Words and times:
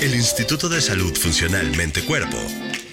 El 0.00 0.14
Instituto 0.14 0.68
de 0.68 0.80
Salud 0.80 1.16
Funcional 1.16 1.76
Mente 1.76 2.04
Cuerpo 2.04 2.38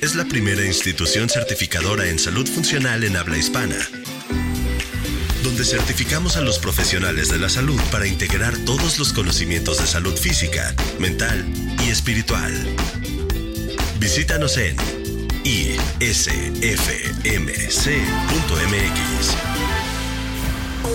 es 0.02 0.16
la 0.16 0.26
primera 0.26 0.66
institución 0.66 1.30
certificadora 1.30 2.08
en 2.08 2.18
salud 2.18 2.48
funcional 2.48 3.04
en 3.04 3.16
habla 3.16 3.38
hispana 3.38 3.78
donde 5.46 5.64
certificamos 5.64 6.38
a 6.38 6.42
los 6.42 6.58
profesionales 6.58 7.30
de 7.30 7.38
la 7.38 7.50
salud 7.50 7.80
para 7.92 8.08
integrar 8.08 8.58
todos 8.66 8.98
los 8.98 9.14
conocimientos 9.14 9.78
de 9.78 9.86
salud 9.86 10.18
física, 10.18 10.76
mental 10.98 11.46
y 11.86 11.92
espiritual. 11.92 12.52
Visítanos 14.00 14.58
en 14.58 14.76
isfmc.mx. 15.44 16.10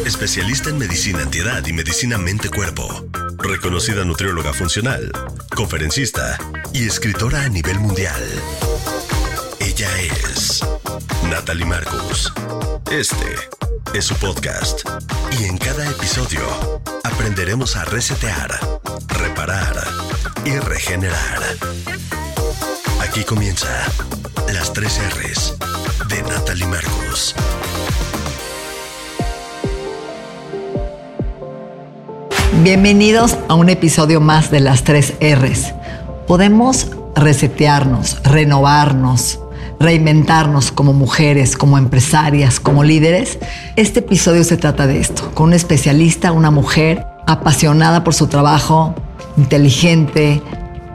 Especialista 0.04 0.70
en 0.70 0.78
medicina 0.78 1.22
antiedad 1.22 1.64
y 1.64 1.72
medicina 1.72 2.18
mente-cuerpo. 2.18 3.06
Reconocida 3.42 4.04
nutrióloga 4.04 4.52
funcional, 4.52 5.10
conferencista 5.54 6.38
y 6.72 6.86
escritora 6.86 7.42
a 7.44 7.48
nivel 7.48 7.78
mundial. 7.78 8.22
Ella 9.58 9.88
es 10.02 10.62
Natalie 11.30 11.64
Marcus. 11.64 12.32
Este 12.90 13.34
es 13.94 14.04
su 14.04 14.14
podcast 14.16 14.86
y 15.40 15.44
en 15.44 15.56
cada 15.58 15.88
episodio 15.90 16.40
aprenderemos 17.02 17.76
a 17.76 17.84
resetear, 17.86 18.60
reparar 19.08 19.84
y 20.44 20.58
regenerar. 20.58 21.42
Aquí 23.00 23.24
comienza 23.24 23.68
las 24.52 24.72
tres 24.72 25.00
R's 25.14 25.54
de 26.08 26.22
Natalie 26.22 26.66
Marcos. 26.66 27.34
Bienvenidos 32.62 33.38
a 33.48 33.54
un 33.54 33.70
episodio 33.70 34.20
más 34.20 34.50
de 34.50 34.60
las 34.60 34.84
tres 34.84 35.14
R's. 35.18 35.72
Podemos 36.26 36.88
resetearnos, 37.16 38.22
renovarnos, 38.22 39.40
reinventarnos 39.78 40.70
como 40.70 40.92
mujeres, 40.92 41.56
como 41.56 41.78
empresarias, 41.78 42.60
como 42.60 42.84
líderes, 42.84 43.38
este 43.76 44.00
episodio 44.00 44.44
se 44.44 44.58
trata 44.58 44.86
de 44.86 45.00
esto, 45.00 45.30
con 45.32 45.48
un 45.48 45.54
especialista, 45.54 46.32
una 46.32 46.50
mujer 46.50 47.06
apasionada 47.26 48.04
por 48.04 48.12
su 48.12 48.26
trabajo, 48.26 48.94
inteligente, 49.38 50.42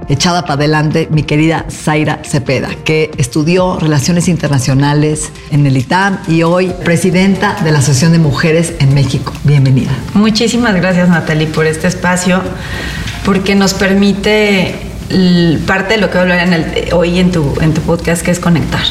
echada 0.09 0.43
para 0.43 0.53
adelante, 0.53 1.07
mi 1.11 1.23
querida 1.23 1.65
Zaira 1.69 2.21
Cepeda, 2.23 2.69
que 2.83 3.11
estudió 3.17 3.79
Relaciones 3.79 4.27
Internacionales 4.27 5.31
en 5.51 5.65
el 5.65 5.77
ITAM 5.77 6.19
y 6.27 6.43
hoy 6.43 6.71
presidenta 6.83 7.57
de 7.63 7.71
la 7.71 7.79
Asociación 7.79 8.11
de 8.11 8.19
Mujeres 8.19 8.73
en 8.79 8.93
México. 8.93 9.33
Bienvenida. 9.43 9.91
Muchísimas 10.13 10.75
gracias 10.75 11.09
Natalie 11.09 11.47
por 11.47 11.65
este 11.65 11.87
espacio, 11.87 12.41
porque 13.23 13.55
nos 13.55 13.73
permite 13.73 14.75
parte 15.67 15.95
de 15.95 16.01
lo 16.01 16.09
que 16.09 16.17
voy 16.17 16.31
a 16.31 16.41
hablar 16.41 16.65
hoy 16.93 17.19
en 17.19 17.31
tu, 17.31 17.53
en 17.61 17.73
tu 17.73 17.81
podcast, 17.81 18.23
que 18.23 18.31
es 18.31 18.39
conectar, 18.39 18.83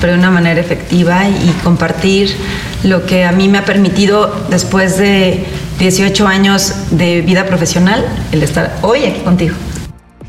pero 0.00 0.12
de 0.12 0.18
una 0.18 0.30
manera 0.30 0.60
efectiva 0.60 1.28
y 1.28 1.50
compartir 1.62 2.34
lo 2.82 3.06
que 3.06 3.24
a 3.24 3.32
mí 3.32 3.48
me 3.48 3.58
ha 3.58 3.64
permitido 3.64 4.34
después 4.50 4.98
de 4.98 5.44
18 5.78 6.26
años 6.26 6.72
de 6.90 7.22
vida 7.22 7.46
profesional, 7.46 8.04
el 8.32 8.42
estar 8.42 8.78
hoy 8.82 9.04
aquí 9.04 9.20
contigo. 9.20 9.54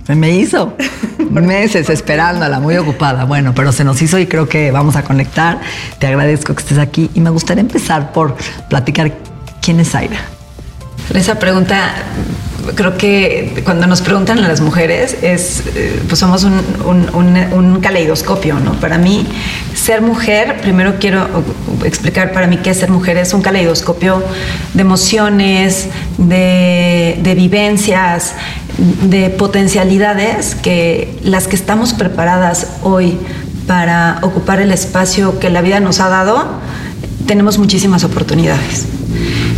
Se 0.06 0.16
me 0.16 0.32
hizo 0.32 0.76
meses 1.30 1.90
esperándola, 1.90 2.60
muy 2.60 2.78
ocupada. 2.78 3.26
Bueno, 3.26 3.54
pero 3.56 3.72
se 3.72 3.84
nos 3.84 4.02
hizo 4.02 4.20
y 4.20 4.28
creo 4.28 4.48
que 4.48 4.72
vamos 4.72 4.96
a 4.96 5.04
conectar. 5.04 5.60
Te 6.00 6.08
agradezco 6.08 6.54
que 6.54 6.62
estés 6.62 6.78
aquí 6.78 7.10
y 7.14 7.22
me 7.22 7.30
gustaría 7.30 7.62
empezar 7.62 8.14
por 8.14 8.36
platicar 8.70 9.12
quién 9.62 9.80
es 9.80 9.92
Zaira. 9.92 10.35
Esa 11.14 11.40
pregunta 11.40 11.94
creo 12.74 12.98
que 12.98 13.62
cuando 13.64 13.86
nos 13.86 14.02
preguntan 14.02 14.40
a 14.40 14.48
las 14.48 14.62
mujeres 14.62 15.18
es, 15.22 15.64
eh, 15.76 16.02
pues 16.08 16.20
somos 16.20 16.44
un, 16.44 16.56
un, 16.84 17.80
caleidoscopio, 17.80 18.60
¿no? 18.60 18.74
Para 18.80 18.98
mí, 18.98 19.28
ser 19.76 20.02
mujer, 20.02 20.62
primero 20.62 20.96
quiero 21.00 21.28
explicar 21.84 22.32
para 22.32 22.48
mí 22.48 22.58
qué 22.58 22.72
es 22.72 22.78
ser 22.78 22.90
mujer, 22.90 23.18
es 23.18 23.34
un 23.34 23.42
caleidoscopio 23.42 24.24
de 24.74 24.82
emociones, 24.82 25.90
de, 26.18 27.20
de 27.22 27.36
vivencias, 27.36 28.34
de 29.04 29.30
potencialidades 29.30 30.56
que 30.56 31.20
las 31.24 31.48
que 31.48 31.56
estamos 31.56 31.94
preparadas 31.94 32.68
hoy 32.82 33.18
para 33.68 34.20
ocupar 34.22 34.60
el 34.60 34.72
espacio 34.72 35.40
que 35.40 35.50
la 35.50 35.62
vida 35.62 35.80
nos 35.80 36.00
ha 36.00 36.10
dado, 36.10 36.60
tenemos 37.28 37.58
muchísimas 37.58 38.04
oportunidades. 38.04 38.86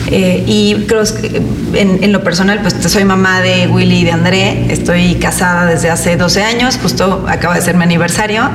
Eh, 0.10 0.44
y 0.48 0.86
creo 0.88 1.04
que 1.04 1.42
en, 1.74 2.12
lo 2.12 2.24
personal, 2.24 2.60
pues 2.62 2.76
soy 2.92 3.04
mamá 3.04 3.42
de 3.42 3.68
Willy 3.68 4.00
y 4.00 4.04
de 4.06 4.12
André. 4.12 4.72
Estoy 4.72 5.16
casada 5.16 5.66
desde 5.66 5.90
hace 5.90 6.16
12 6.16 6.44
años, 6.44 6.80
justo 6.82 7.26
acaba 7.28 7.56
de 7.56 7.62
ser 7.62 7.76
mi 7.76 7.84
aniversario. 7.84 8.50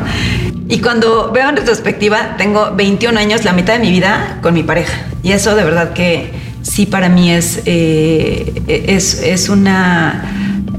Y 0.68 0.80
cuando 0.80 1.30
veo 1.32 1.48
en 1.48 1.56
retrospectiva, 1.56 2.36
tengo 2.38 2.72
21 2.74 3.18
años, 3.18 3.44
la 3.44 3.52
mitad 3.52 3.74
de 3.74 3.80
mi 3.80 3.90
vida 3.90 4.38
con 4.42 4.54
mi 4.54 4.62
pareja. 4.62 4.92
Y 5.22 5.32
eso 5.32 5.54
de 5.54 5.64
verdad 5.64 5.92
que 5.92 6.30
sí 6.62 6.86
para 6.86 7.08
mí 7.08 7.30
es, 7.30 7.62
eh, 7.66 8.62
es, 8.66 9.22
es 9.22 9.48
una 9.48 10.28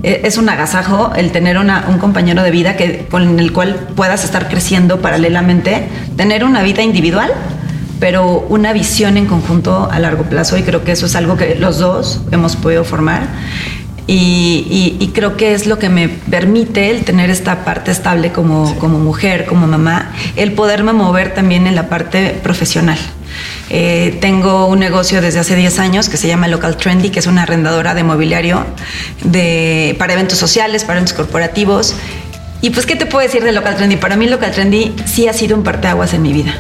es 0.04 0.38
un 0.38 0.50
agasajo 0.50 1.14
el 1.16 1.32
tener 1.32 1.58
una, 1.58 1.86
un 1.88 1.98
compañero 1.98 2.44
de 2.44 2.52
vida 2.52 2.76
que, 2.76 3.06
con 3.10 3.40
el 3.40 3.54
cual 3.54 3.88
puedas 3.96 4.26
estar 4.26 4.50
creciendo 4.50 5.00
paralelamente, 5.00 5.88
tener 6.18 6.44
una 6.44 6.62
vida 6.62 6.82
individual 6.82 7.32
pero 8.04 8.46
una 8.50 8.74
visión 8.74 9.16
en 9.16 9.28
conjunto 9.28 9.88
a 9.90 9.98
largo 9.98 10.26
plazo 10.26 10.58
y 10.58 10.64
creo 10.64 10.84
que 10.84 10.92
eso 10.92 11.06
es 11.06 11.16
algo 11.16 11.38
que 11.38 11.56
los 11.56 11.78
dos 11.80 12.20
hemos 12.32 12.58
podido 12.58 12.84
formar. 12.84 13.30
Y, 14.08 15.10
creo 15.14 15.38
que 15.38 15.54
es 15.54 15.68
lo 15.68 15.80
que 15.80 15.88
me 15.88 16.10
permite 16.10 16.90
el 16.90 17.06
tener 17.06 17.30
esta 17.30 17.64
parte 17.64 17.92
estable 17.92 18.34
como, 18.34 18.78
como 18.78 19.00
mujer, 19.00 19.46
como 19.46 19.68
mamá, 19.68 20.12
el 20.36 20.52
poderme 20.52 20.92
mover 20.92 21.34
también 21.34 21.66
en 21.66 21.76
la 21.76 21.88
parte 21.88 22.38
profesional. 22.44 22.98
Eh, 23.70 24.18
tengo 24.20 24.66
un 24.66 24.80
negocio 24.80 25.22
desde 25.22 25.40
hace 25.40 25.56
10 25.56 25.80
años 25.80 26.10
que 26.10 26.18
se 26.18 26.28
llama 26.28 26.50
Local 26.50 26.76
Trendy, 26.76 27.10
que 27.10 27.20
es 27.20 27.28
una 27.28 27.44
arrendadora 27.44 27.94
de 27.94 28.04
mobiliario 28.04 28.66
de, 29.24 29.96
para 29.98 30.12
eventos 30.12 30.38
sociales, 30.38 30.84
para 30.84 30.96
eventos 31.00 31.16
corporativos. 31.16 31.96
Y 32.60 32.72
pues, 32.72 32.86
¿qué 32.86 32.98
te 32.98 33.06
puedo 33.06 33.26
decir 33.26 33.46
de 33.46 33.54
Local 33.54 33.78
Trendy? 33.78 33.96
Para 33.96 34.18
mí 34.18 34.28
Local 34.28 34.52
Trendy 34.52 34.94
sí 35.06 35.30
ha 35.30 35.34
sido 35.34 35.56
un 35.56 35.64
parteaguas 35.64 36.14
en 36.14 36.22
mi 36.22 36.34
vida 36.34 36.54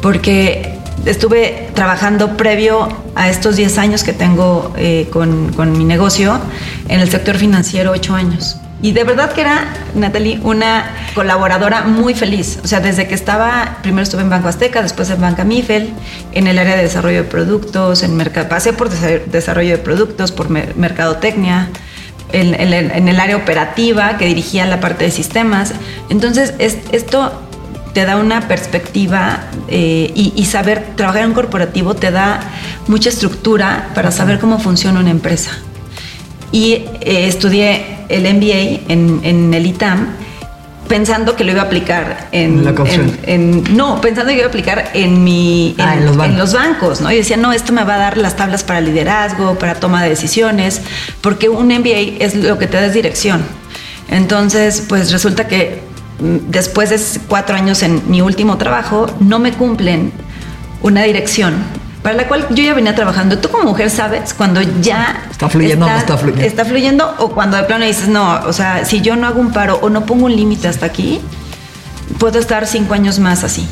porque 0.00 0.78
estuve 1.06 1.70
trabajando 1.74 2.36
previo 2.36 2.88
a 3.14 3.28
estos 3.28 3.56
10 3.56 3.78
años 3.78 4.04
que 4.04 4.12
tengo 4.12 4.72
eh, 4.76 5.08
con, 5.12 5.72
mi 5.72 5.84
negocio 5.84 6.38
en 6.88 7.00
el 7.00 7.10
sector 7.10 7.36
financiero 7.36 7.92
8 7.92 8.14
años. 8.14 8.56
Y 8.80 8.92
de 8.92 9.02
verdad 9.02 9.32
que 9.32 9.40
era, 9.40 9.64
Natalie, 9.96 10.38
una 10.44 10.94
colaboradora 11.16 11.82
muy 11.82 12.14
feliz. 12.14 12.60
O 12.62 12.68
sea, 12.68 12.78
desde 12.78 13.08
que 13.08 13.14
estaba, 13.14 13.78
primero 13.82 14.04
estuve 14.04 14.22
en 14.22 14.30
Banco 14.30 14.46
Azteca, 14.46 14.82
después 14.82 15.10
en 15.10 15.20
Banca 15.20 15.42
Mifel, 15.42 15.90
en 16.32 16.46
el 16.46 16.58
área 16.60 16.76
de 16.76 16.84
desarrollo 16.84 17.24
de 17.24 17.28
productos, 17.28 18.04
en 18.04 18.16
pasé 18.48 18.72
por 18.72 18.88
desarrollo 18.88 19.70
de 19.70 19.78
productos, 19.78 20.30
por 20.30 20.48
mercadotecnia, 20.48 21.70
en, 22.30 22.54
en, 22.54 23.08
el 23.08 23.18
área 23.18 23.36
operativa 23.36 24.16
que 24.16 24.26
dirigía 24.26 24.64
la 24.66 24.78
parte 24.78 25.06
de 25.06 25.10
sistemas. 25.10 25.72
Entonces, 26.08 26.54
esto 26.58 27.47
te 27.98 28.04
da 28.04 28.16
una 28.16 28.46
perspectiva 28.46 29.40
eh, 29.66 30.12
y, 30.14 30.44
saber 30.44 30.90
trabajar 30.94 31.22
en 31.22 31.30
un 31.30 31.34
corporativo 31.34 31.94
te 31.94 32.12
da 32.12 32.38
mucha 32.86 33.08
estructura 33.08 33.90
para 33.92 34.12
saber 34.12 34.38
cómo 34.38 34.60
funciona 34.60 35.00
una 35.00 35.10
empresa. 35.10 35.50
Y 36.52 36.74
eh, 37.00 37.26
estudié 37.26 38.04
el 38.08 38.22
MBA 38.22 38.92
en, 38.92 39.52
el 39.52 39.66
ITAM 39.66 40.10
pensando 40.86 41.34
que 41.34 41.42
lo 41.42 41.50
iba 41.50 41.62
a 41.62 41.64
aplicar 41.64 42.28
en, 42.30 42.62
no 43.76 44.00
pensando 44.00 44.30
que 44.30 44.36
iba 44.36 44.46
a 44.46 44.48
aplicar 44.48 44.90
en 44.94 45.24
mi 45.24 45.74
ah, 45.78 45.96
en, 45.96 46.06
los 46.06 46.52
bancos. 46.52 47.00
no 47.00 47.10
y 47.10 47.16
decía 47.16 47.36
no 47.36 47.52
esto 47.52 47.72
me 47.72 47.82
va 47.82 47.96
a 47.96 47.98
dar 47.98 48.16
las 48.16 48.36
tablas 48.36 48.62
para 48.62 48.80
liderazgo 48.80 49.58
para 49.58 49.74
toma 49.74 50.04
de 50.04 50.10
decisiones 50.10 50.82
porque 51.20 51.48
un 51.48 51.66
MBA 51.66 52.20
es 52.20 52.36
lo 52.36 52.58
que 52.58 52.68
te 52.68 52.76
da 52.76 52.88
dirección 52.88 53.42
entonces 54.08 54.84
pues 54.88 55.10
resulta 55.10 55.48
que 55.48 55.87
después 56.18 56.90
de 56.90 57.00
cuatro 57.28 57.56
años 57.56 57.82
en 57.82 58.02
mi 58.10 58.20
último 58.20 58.58
trabajo, 58.58 59.06
no 59.20 59.38
me 59.38 59.52
cumplen 59.52 60.12
una 60.82 61.02
dirección 61.04 61.54
para 62.02 62.14
la 62.14 62.28
cual 62.28 62.46
yo 62.50 62.62
ya 62.62 62.74
venía 62.74 62.94
trabajando. 62.94 63.38
Tú 63.38 63.48
como 63.48 63.64
mujer 63.64 63.90
sabes 63.90 64.32
cuando 64.34 64.62
ya 64.80 65.26
está 65.30 65.48
fluyendo 65.48 65.86
o 65.86 65.88
no 65.90 65.96
está 65.96 66.16
fluyendo. 66.16 66.46
Está 66.46 66.64
fluyendo 66.64 67.14
o 67.18 67.30
cuando 67.30 67.56
de 67.56 67.64
plano 67.64 67.84
dices, 67.84 68.08
no, 68.08 68.40
o 68.46 68.52
sea, 68.52 68.84
si 68.84 69.00
yo 69.00 69.16
no 69.16 69.26
hago 69.26 69.40
un 69.40 69.52
paro 69.52 69.78
o 69.82 69.90
no 69.90 70.06
pongo 70.06 70.26
un 70.26 70.36
límite 70.36 70.68
hasta 70.68 70.86
aquí, 70.86 71.20
puedo 72.18 72.38
estar 72.38 72.66
cinco 72.66 72.94
años 72.94 73.18
más 73.18 73.44
así. 73.44 73.66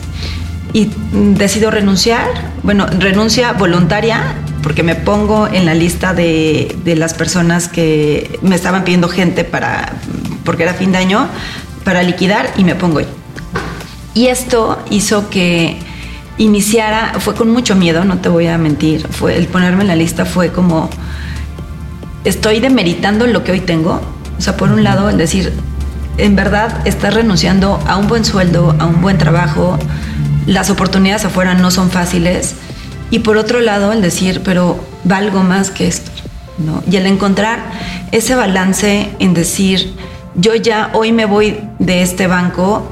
Y 0.73 0.91
decido 1.13 1.71
renunciar, 1.71 2.29
bueno, 2.63 2.87
renuncia 2.87 3.53
voluntaria 3.53 4.35
porque 4.63 4.83
me 4.83 4.97
pongo 4.97 5.47
en 5.47 5.65
la 5.65 5.75
lista 5.75 6.13
de, 6.13 6.77
de 6.85 6.97
las 6.97 7.15
personas 7.15 7.69
que 7.69 8.39
me 8.43 8.57
estaban 8.57 8.85
pidiendo 8.85 9.09
gente 9.09 9.45
para, 9.45 9.93
porque 10.45 10.65
era 10.65 10.75
fin 10.75 10.91
de 10.91 10.99
año, 10.99 11.29
para 11.87 12.03
liquidar 12.03 12.53
y 12.56 12.65
me 12.65 12.75
pongo 12.75 12.99
ahí. 12.99 13.06
Y 14.12 14.27
esto 14.27 14.77
hizo 14.91 15.31
que 15.31 15.79
iniciara, 16.37 17.15
fue 17.21 17.37
con 17.37 17.49
mucho 17.49 17.77
miedo, 17.77 18.05
no 18.05 18.19
te 18.19 18.29
voy 18.29 18.49
a 18.49 18.59
mentir, 18.59 19.06
fue 19.09 19.38
el 19.38 19.47
ponerme 19.47 19.83
en 19.83 19.88
la 19.88 19.94
lista 19.94 20.25
fue 20.25 20.50
como 20.50 20.91
estoy 22.25 22.59
demeritando 22.59 23.29
lo 23.29 23.44
que 23.44 23.53
hoy 23.53 23.61
tengo. 23.61 24.00
O 24.37 24.41
sea, 24.41 24.56
por 24.56 24.73
un 24.73 24.83
lado, 24.83 25.09
el 25.09 25.17
decir, 25.17 25.53
en 26.19 26.35
verdad 26.35 26.85
estás 26.88 27.15
renunciando 27.15 27.81
a 27.87 27.97
un 27.97 28.09
buen 28.09 28.25
sueldo, 28.25 28.75
a 28.81 28.87
un 28.87 29.00
buen 29.00 29.17
trabajo, 29.17 29.79
las 30.44 30.71
oportunidades 30.71 31.25
afuera 31.25 31.55
no 31.55 31.71
son 31.71 31.91
fáciles. 31.91 32.56
Y 33.12 33.21
por 33.21 33.37
otro 33.37 33.61
lado, 33.61 33.93
el 33.93 34.03
decir, 34.03 34.43
pero 34.44 34.81
valgo 35.05 35.44
más 35.44 35.71
que 35.71 35.87
esto. 35.87 36.11
¿no? 36.59 36.83
Y 36.91 36.97
el 36.97 37.06
encontrar 37.06 37.61
ese 38.11 38.35
balance 38.35 39.11
en 39.21 39.35
decir, 39.35 39.94
yo 40.37 40.55
ya 40.55 40.91
hoy 40.93 41.12
me 41.12 41.25
voy 41.25 41.59
de 41.79 42.03
este 42.03 42.27
banco 42.27 42.87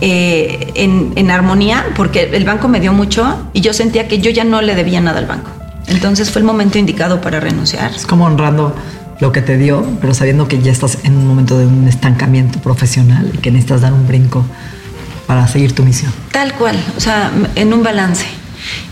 eh, 0.00 0.72
en, 0.74 1.12
en, 1.16 1.30
armonía, 1.30 1.86
porque 1.96 2.30
el 2.32 2.44
banco 2.44 2.68
me 2.68 2.80
dio 2.80 2.92
mucho 2.92 3.50
y 3.52 3.60
yo 3.60 3.72
sentía 3.72 4.08
que 4.08 4.20
yo 4.20 4.30
ya 4.30 4.44
no 4.44 4.62
le 4.62 4.74
debía 4.74 5.00
nada 5.00 5.18
al 5.18 5.26
banco. 5.26 5.50
Entonces 5.88 6.30
fue 6.30 6.40
el 6.40 6.46
momento 6.46 6.78
indicado 6.78 7.20
para 7.20 7.40
renunciar. 7.40 7.90
Es 7.94 8.06
como 8.06 8.24
honrando 8.24 8.74
lo 9.20 9.32
que 9.32 9.42
te 9.42 9.58
dio, 9.58 9.84
pero 10.00 10.14
sabiendo 10.14 10.48
que 10.48 10.60
ya 10.60 10.72
estás 10.72 10.98
en 11.04 11.16
un 11.16 11.26
momento 11.26 11.58
de 11.58 11.66
un 11.66 11.86
estancamiento 11.86 12.58
profesional 12.60 13.30
y 13.34 13.38
que 13.38 13.50
necesitas 13.50 13.82
dar 13.82 13.92
un 13.92 14.06
brinco 14.06 14.44
para 15.26 15.46
seguir 15.46 15.74
tu 15.74 15.82
misión. 15.82 16.12
Tal 16.32 16.54
cual, 16.54 16.76
o 16.96 17.00
sea, 17.00 17.30
en 17.54 17.72
un 17.72 17.82
balance. 17.82 18.26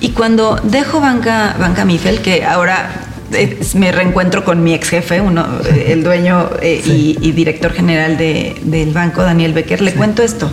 Y 0.01 0.11
cuando 0.11 0.61
dejo 0.63 1.01
Banca, 1.01 1.57
Banca 1.59 1.85
Mifel, 1.85 2.21
que 2.21 2.45
ahora 2.45 2.91
eh, 3.33 3.59
me 3.75 3.93
reencuentro 3.93 4.45
con 4.45 4.63
mi 4.63 4.75
ex 4.75 4.89
jefe, 4.89 5.21
uno, 5.21 5.47
eh, 5.67 5.87
el 5.89 6.03
dueño 6.03 6.51
eh, 6.63 6.81
sí. 6.83 7.17
y, 7.21 7.29
y, 7.29 7.33
director 7.33 7.73
general 7.73 8.17
de, 8.17 8.57
del 8.63 8.93
banco, 8.93 9.23
Daniel 9.23 9.53
Becker, 9.53 9.81
le 9.81 9.93
sí. 9.93 9.97
cuento 9.97 10.23
esto. 10.23 10.51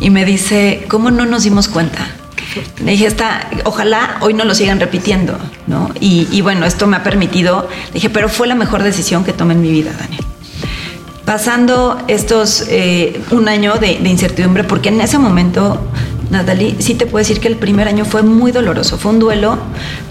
Y 0.00 0.10
me 0.10 0.24
dice, 0.24 0.84
¿cómo 0.88 1.10
no 1.10 1.26
nos 1.26 1.44
dimos 1.44 1.68
cuenta? 1.68 2.08
Le 2.84 2.92
dije, 2.92 3.06
está, 3.06 3.48
ojalá 3.64 4.16
hoy 4.20 4.34
no 4.34 4.44
lo 4.44 4.54
sigan 4.54 4.80
repitiendo, 4.80 5.36
¿no? 5.66 5.90
Y, 6.00 6.28
y, 6.30 6.40
bueno, 6.40 6.66
esto 6.66 6.86
me 6.86 6.96
ha 6.96 7.02
permitido, 7.02 7.68
le 7.88 7.94
dije, 7.94 8.10
pero 8.10 8.28
fue 8.28 8.46
la 8.46 8.54
mejor 8.54 8.82
decisión 8.82 9.24
que 9.24 9.32
tomé 9.32 9.54
en 9.54 9.60
mi 9.60 9.70
vida, 9.70 9.92
Daniel. 9.98 10.24
Pasando 11.24 11.98
estos, 12.08 12.64
eh, 12.68 13.20
un 13.30 13.48
año 13.48 13.74
de, 13.74 13.98
de, 13.98 14.08
incertidumbre, 14.08 14.64
porque 14.64 14.88
en 14.88 15.00
ese 15.00 15.18
momento, 15.18 15.78
Natalie, 16.30 16.76
sí 16.78 16.94
te 16.94 17.04
puedo 17.04 17.18
decir 17.18 17.38
que 17.38 17.48
el 17.48 17.56
primer 17.56 17.86
año 17.86 18.04
fue 18.04 18.22
muy 18.22 18.50
doloroso, 18.50 18.96
fue 18.96 19.12
un 19.12 19.18
duelo, 19.18 19.58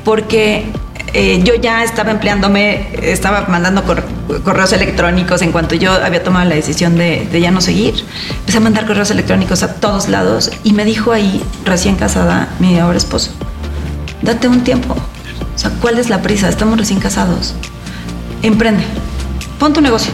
porque 0.04 0.66
eh, 1.13 1.42
yo 1.44 1.56
ya 1.56 1.83
estaba 1.83 2.12
empleándome, 2.12 2.89
estaba 3.01 3.45
mandando 3.48 3.83
cor 3.83 4.04
correos 4.44 4.74
electrónicos 4.74 5.42
en 5.42 5.51
cuanto 5.51 5.75
yo 5.75 5.92
había 5.92 6.21
tomado 6.24 6.48
la 6.50 6.56
decisión 6.56 6.98
de, 6.98 7.27
de, 7.31 7.39
ya 7.39 7.50
no 7.50 7.62
seguir. 7.62 7.95
Empecé 8.39 8.57
a 8.57 8.62
mandar 8.62 8.86
correos 8.86 9.09
electrónicos 9.09 9.63
a 9.63 9.75
todos 9.75 10.09
lados 10.09 10.51
y 10.63 10.74
me 10.74 10.83
dijo 10.83 11.12
ahí, 11.12 11.44
recién 11.63 11.95
casada, 11.95 12.50
mi 12.59 12.77
ahora 12.77 12.98
esposo, 12.98 13.31
date 14.21 14.48
un 14.48 14.63
tiempo. 14.63 14.95
O 15.56 15.59
sea, 15.59 15.71
¿cuál 15.81 15.98
es 15.98 16.09
la 16.09 16.21
prisa? 16.21 16.50
Estamos 16.50 16.77
recién 16.77 17.00
casados. 17.00 17.56
Emprende, 18.44 18.83
pon 19.60 19.74
tu 19.74 19.81
negocio. 19.81 20.12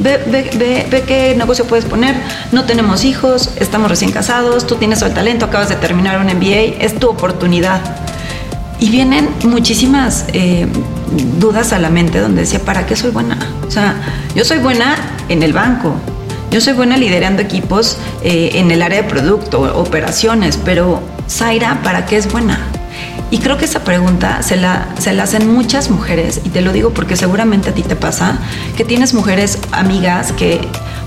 Ve, 0.00 0.16
ve, 0.26 0.50
ve, 0.56 0.86
ve, 0.90 1.02
qué 1.02 1.34
negocio 1.36 1.66
puedes 1.66 1.84
poner. 1.84 2.16
No 2.52 2.64
tenemos 2.64 3.04
hijos, 3.04 3.50
estamos 3.56 3.90
recién 3.90 4.12
casados, 4.12 4.66
tú 4.66 4.76
tienes 4.76 5.02
el 5.02 5.12
talento, 5.12 5.44
acabas 5.44 5.68
de 5.68 5.76
terminar 5.76 6.18
un 6.18 6.26
MBA, 6.26 6.82
es 6.84 6.98
tu 6.98 7.08
oportunidad. 7.08 7.82
Y 8.80 8.88
vienen 8.88 9.28
muchísimas 9.44 10.24
eh, 10.32 10.66
dudas 11.38 11.72
a 11.74 11.78
la 11.78 11.90
mente 11.90 12.18
donde 12.18 12.42
decía, 12.42 12.60
¿para 12.60 12.86
qué 12.86 12.96
soy 12.96 13.10
buena? 13.10 13.38
O 13.66 13.70
sea, 13.70 13.94
yo 14.34 14.44
soy 14.44 14.58
buena 14.58 14.96
en 15.28 15.42
el 15.42 15.52
banco, 15.52 15.94
yo 16.50 16.62
soy 16.62 16.72
buena 16.72 16.96
liderando 16.96 17.42
equipos 17.42 17.98
eh, 18.22 18.52
en 18.54 18.70
el 18.70 18.80
área 18.80 19.02
de 19.02 19.08
producto, 19.08 19.60
operaciones, 19.78 20.58
pero 20.64 21.00
Zaira, 21.28 21.82
¿para 21.82 22.06
qué 22.06 22.16
es 22.16 22.32
buena? 22.32 22.58
Y 23.30 23.38
creo 23.38 23.58
que 23.58 23.66
esa 23.66 23.84
pregunta 23.84 24.42
se 24.42 24.56
la, 24.56 24.88
se 24.98 25.12
la 25.12 25.24
hacen 25.24 25.52
muchas 25.52 25.90
mujeres, 25.90 26.40
y 26.44 26.48
te 26.48 26.62
lo 26.62 26.72
digo 26.72 26.90
porque 26.90 27.16
seguramente 27.16 27.70
a 27.70 27.74
ti 27.74 27.82
te 27.82 27.96
pasa, 27.96 28.38
que 28.76 28.84
tienes 28.84 29.14
mujeres 29.14 29.58
amigas 29.70 30.32
que 30.32 30.60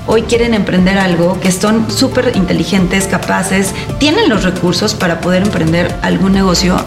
hoy 0.06 0.22
quieren 0.22 0.54
emprender 0.54 0.98
algo, 0.98 1.40
que 1.42 1.52
son 1.52 1.92
súper 1.92 2.34
inteligentes, 2.36 3.08
capaces, 3.08 3.74
tienen 4.00 4.30
los 4.30 4.44
recursos 4.44 4.94
para 4.94 5.20
poder 5.20 5.44
emprender 5.44 5.94
algún 6.02 6.34
negocio 6.34 6.78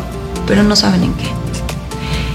pero 0.46 0.62
no 0.62 0.76
saben 0.76 1.02
en 1.02 1.12
qué. 1.14 1.26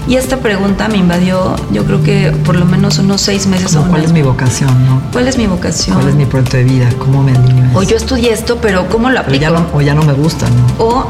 Y 0.08 0.16
esta 0.16 0.38
pregunta 0.38 0.88
me 0.88 0.98
invadió, 0.98 1.54
yo 1.70 1.84
creo 1.84 2.02
que 2.02 2.32
por 2.44 2.56
lo 2.56 2.64
menos 2.64 2.98
unos 2.98 3.20
seis 3.20 3.46
meses. 3.46 3.76
Como, 3.76 3.90
¿Cuál 3.90 4.04
es 4.04 4.12
mi 4.12 4.22
vocación? 4.22 4.84
No? 4.84 5.00
¿Cuál 5.12 5.28
es 5.28 5.38
mi 5.38 5.46
vocación? 5.46 5.96
¿Cuál 5.96 6.08
es 6.08 6.14
mi 6.16 6.26
proyecto 6.26 6.56
de 6.56 6.64
vida? 6.64 6.88
¿Cómo 6.98 7.22
me 7.22 7.32
alineo? 7.32 7.70
O 7.78 7.82
yo 7.82 7.96
estudié 7.96 8.32
esto, 8.32 8.58
pero 8.60 8.88
¿cómo 8.88 9.10
lo 9.10 9.20
aplico? 9.20 9.42
Ya 9.42 9.50
no, 9.50 9.64
o 9.72 9.80
ya 9.80 9.94
no 9.94 10.02
me 10.02 10.12
gusta, 10.12 10.46
¿no? 10.50 10.84
O 10.84 11.06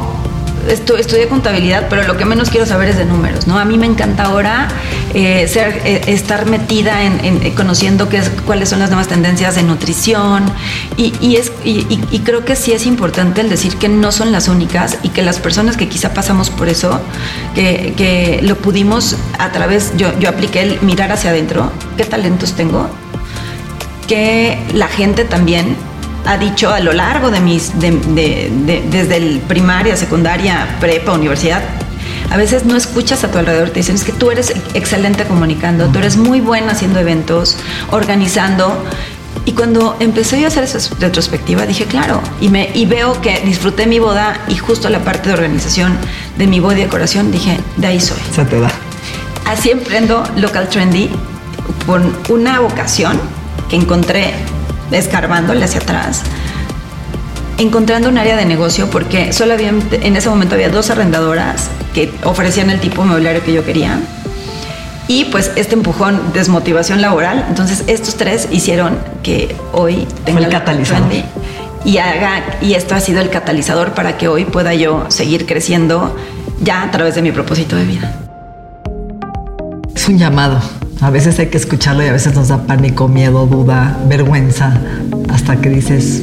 estu 0.69 0.94
contabilidad, 1.29 1.87
pero 1.88 2.03
lo 2.05 2.17
que 2.17 2.25
menos 2.25 2.50
quiero 2.50 2.67
saber 2.67 2.88
es 2.88 2.97
de 2.97 3.05
números, 3.05 3.47
¿no? 3.47 3.59
A 3.59 3.64
mí 3.64 3.79
me 3.79 3.87
encanta 3.87 4.25
ahora 4.25 4.69
eh, 5.14 5.47
ser, 5.49 5.81
eh, 5.85 6.03
estar 6.06 6.47
metida 6.47 7.03
en, 7.03 7.25
en 7.25 7.55
conociendo 7.55 8.09
qué 8.09 8.19
es, 8.19 8.31
cuáles 8.47 8.69
son 8.69 8.79
las 8.79 8.91
nuevas 8.91 9.09
tendencias 9.09 9.55
de 9.55 9.62
nutrición 9.62 10.44
y, 10.97 11.12
creo 12.25 12.44
que 12.44 12.55
sí 12.55 12.73
es 12.73 12.87
importante 12.87 13.41
el 13.41 13.50
decir 13.50 13.76
que 13.76 13.88
no 13.88 14.12
son 14.12 14.31
las 14.31 14.49
únicas 14.49 14.99
y 15.03 15.09
que 15.09 15.23
las 15.23 15.41
personas 15.41 15.76
que 15.76 15.88
quizá 15.88 16.14
pasamos 16.14 16.50
por 16.50 16.69
eso, 16.69 17.00
que, 17.55 17.94
que 17.97 18.41
lo 18.43 18.56
pudimos 18.56 19.17
a 19.38 19.50
través, 19.50 19.93
yo, 19.97 20.17
yo 20.19 20.29
apliqué 20.29 20.62
el 20.62 20.81
mirar 20.82 21.11
hacia 21.11 21.31
adentro, 21.31 21.73
qué 21.97 22.05
talentos 22.05 22.53
tengo, 22.53 22.88
que 24.06 24.58
la 24.73 24.88
gente 24.88 25.25
también 25.25 25.76
ha 26.24 26.36
dicho 26.38 26.70
a 26.70 26.80
lo 26.80 26.92
largo 26.92 27.30
de 27.30 27.40
mis, 27.40 27.78
de, 27.78 27.90
de, 27.90 28.50
de, 28.64 28.84
desde 28.90 29.16
el 29.16 29.40
primaria, 29.40 29.96
secundaria, 29.96 30.76
prepa, 30.80 31.12
universidad, 31.12 31.62
a 32.30 32.36
veces 32.36 32.64
no 32.64 32.76
escuchas 32.76 33.24
a 33.24 33.30
tu 33.30 33.38
alrededor, 33.38 33.70
te 33.70 33.80
dicen 33.80 33.94
es 33.94 34.04
que 34.04 34.12
tú 34.12 34.30
eres 34.30 34.54
excelente 34.74 35.24
comunicando, 35.24 35.88
tú 35.88 35.98
eres 35.98 36.16
muy 36.16 36.40
buena 36.40 36.72
haciendo 36.72 36.98
eventos, 36.98 37.58
organizando. 37.91 38.82
Y 39.44 39.52
cuando 39.52 39.96
empecé 40.00 40.38
yo 40.38 40.46
a 40.46 40.48
hacer 40.48 40.64
esa 40.64 40.79
retrospectiva, 40.98 41.67
dije, 41.67 41.84
claro, 41.84 42.22
y, 42.41 42.48
me, 42.48 42.70
y 42.74 42.86
veo 42.86 43.20
que 43.20 43.41
disfruté 43.41 43.86
mi 43.86 43.98
boda 43.98 44.41
y 44.48 44.56
justo 44.56 44.88
la 44.88 45.00
parte 45.00 45.29
de 45.29 45.34
organización 45.34 45.98
de 46.38 46.46
mi 46.46 46.60
boda 46.60 46.79
y 46.79 46.82
decoración, 46.84 47.32
dije, 47.32 47.58
de 47.76 47.86
ahí 47.86 48.00
soy. 48.00 48.19
Se 48.34 48.44
te 48.44 48.60
da. 48.60 48.70
Así 49.44 49.70
emprendo 49.70 50.22
Local 50.36 50.69
Trendy 50.69 51.10
con 51.86 52.17
una 52.29 52.60
vocación 52.60 53.20
que 53.69 53.76
encontré 53.76 54.32
escarbándole 54.94 55.65
hacia 55.65 55.81
atrás, 55.81 56.22
encontrando 57.58 58.08
un 58.08 58.19
área 58.19 58.37
de 58.37 58.44
negocio 58.44 58.89
porque 58.91 59.32
solo 59.32 59.55
había, 59.55 59.70
en 59.70 60.17
ese 60.17 60.29
momento 60.29 60.55
había 60.55 60.69
dos 60.69 60.91
arrendadoras 60.91 61.69
que 61.94 62.13
ofrecían 62.25 62.70
el 62.70 62.81
tipo 62.81 63.03
de 63.03 63.08
mobiliario 63.08 63.43
que 63.44 63.53
yo 63.53 63.65
quería. 63.65 64.01
Y 65.08 65.27
pues 65.27 65.51
este 65.56 65.75
empujón, 65.75 66.32
desmotivación 66.32 67.03
laboral, 67.03 67.44
entonces 67.49 67.84
estos 67.87 68.17
tres 68.17 68.49
hicieron 68.51 68.99
que 69.22 69.55
hoy 69.72 70.06
tenga 70.25 70.41
el 70.41 70.49
catalizador. 70.49 71.13
Y, 71.84 71.99
haga, 71.99 72.43
y 72.61 72.75
esto 72.75 72.94
ha 72.94 73.01
sido 73.01 73.20
el 73.20 73.29
catalizador 73.29 73.93
para 73.93 74.17
que 74.17 74.29
hoy 74.29 74.44
pueda 74.44 74.72
yo 74.72 75.06
seguir 75.08 75.46
creciendo 75.46 76.17
ya 76.63 76.82
a 76.82 76.91
través 76.93 77.17
de 77.17 77.22
mi 77.22 77.32
propósito 77.32 77.75
de 77.77 77.84
vida. 77.84 78.15
Es 79.94 80.08
un 80.08 80.17
llamado, 80.17 80.61
a 81.01 81.11
veces 81.11 81.39
hay 81.39 81.46
que 81.46 81.56
escucharlo 81.56 82.05
y 82.05 82.06
a 82.06 82.13
veces 82.13 82.34
nos 82.34 82.49
da 82.49 82.67
pánico, 82.67 83.08
miedo, 83.08 83.46
duda, 83.46 83.99
vergüenza, 84.06 84.79
hasta 85.32 85.61
que 85.61 85.69
dices, 85.69 86.22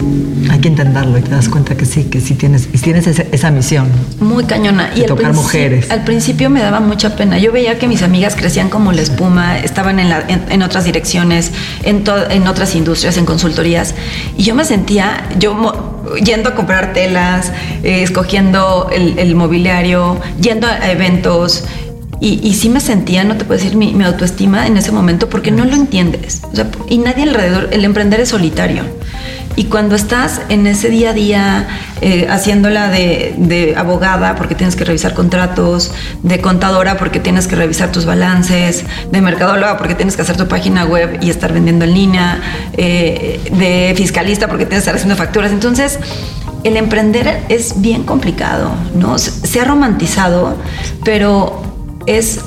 hay 0.49 0.59
que 0.59 0.69
intentarlo 0.69 1.17
y 1.17 1.21
te 1.21 1.31
das 1.31 1.49
cuenta 1.49 1.75
que 1.75 1.85
sí, 1.85 2.05
que 2.05 2.21
sí 2.21 2.35
tienes, 2.35 2.69
y 2.71 2.77
tienes 2.77 3.07
esa, 3.07 3.23
esa 3.31 3.51
misión. 3.51 3.89
Muy 4.19 4.45
cañona. 4.45 4.89
De 4.91 5.01
y 5.01 5.05
tocar 5.05 5.33
mujeres. 5.33 5.89
Al 5.91 6.03
principio 6.03 6.49
me 6.49 6.61
daba 6.61 6.79
mucha 6.79 7.15
pena. 7.15 7.37
Yo 7.39 7.51
veía 7.51 7.77
que 7.77 7.87
mis 7.87 8.03
amigas 8.03 8.35
crecían 8.35 8.69
como 8.69 8.91
la 8.91 9.01
espuma, 9.01 9.59
estaban 9.59 9.99
en, 9.99 10.09
la, 10.09 10.21
en, 10.27 10.43
en 10.49 10.61
otras 10.61 10.85
direcciones, 10.85 11.51
en, 11.83 12.03
en 12.29 12.47
otras 12.47 12.75
industrias, 12.75 13.17
en 13.17 13.25
consultorías, 13.25 13.95
y 14.37 14.43
yo 14.43 14.55
me 14.55 14.63
sentía, 14.63 15.27
yo 15.39 15.99
yendo 16.23 16.49
a 16.49 16.55
comprar 16.55 16.93
telas, 16.93 17.51
eh, 17.83 18.03
escogiendo 18.03 18.89
el, 18.91 19.19
el 19.19 19.35
mobiliario, 19.35 20.19
yendo 20.39 20.67
a 20.67 20.89
eventos, 20.89 21.65
y, 22.19 22.39
y, 22.47 22.53
sí 22.53 22.69
me 22.69 22.81
sentía, 22.81 23.23
no 23.23 23.37
te 23.37 23.45
puedo 23.45 23.59
decir 23.61 23.77
mi, 23.77 23.93
mi, 23.93 24.03
autoestima 24.03 24.67
en 24.67 24.75
ese 24.77 24.91
momento 24.91 25.29
porque 25.29 25.51
no 25.51 25.63
lo 25.65 25.73
entiendes. 25.73 26.41
O 26.51 26.55
sea, 26.55 26.69
y 26.89 26.97
nadie 26.97 27.23
alrededor, 27.23 27.69
el 27.71 27.85
emprender 27.85 28.19
es 28.19 28.29
solitario. 28.29 28.83
Y 29.55 29.65
cuando 29.65 29.95
estás 29.95 30.41
en 30.49 30.67
ese 30.67 30.89
día 30.89 31.09
a 31.09 31.13
día 31.13 31.67
eh, 32.01 32.27
haciéndola 32.29 32.89
de, 32.89 33.35
de, 33.37 33.75
abogada 33.75 34.35
porque 34.35 34.55
tienes 34.55 34.75
que 34.75 34.85
revisar 34.85 35.13
contratos, 35.13 35.91
de 36.23 36.39
contadora 36.39 36.97
porque 36.97 37.19
tienes 37.19 37.47
que 37.47 37.55
revisar 37.55 37.91
tus 37.91 38.05
balances, 38.05 38.85
de 39.11 39.21
mercadóloga 39.21 39.77
porque 39.77 39.95
tienes 39.95 40.15
que 40.15 40.21
hacer 40.21 40.37
tu 40.37 40.47
página 40.47 40.85
web 40.85 41.19
y 41.21 41.29
estar 41.29 41.51
vendiendo 41.51 41.83
en 41.85 41.93
línea, 41.93 42.41
eh, 42.77 43.41
de 43.51 43.93
fiscalista 43.97 44.47
porque 44.47 44.65
tienes 44.65 44.85
que 44.85 44.91
estar 44.91 44.95
haciendo 44.95 45.15
facturas. 45.15 45.51
Entonces, 45.51 45.99
el 46.63 46.77
emprender 46.77 47.43
es 47.49 47.81
bien 47.81 48.03
complicado, 48.03 48.71
¿no? 48.95 49.17
Se 49.17 49.59
ha 49.59 49.65
romantizado, 49.65 50.57
pero 51.03 51.69
es 52.17 52.39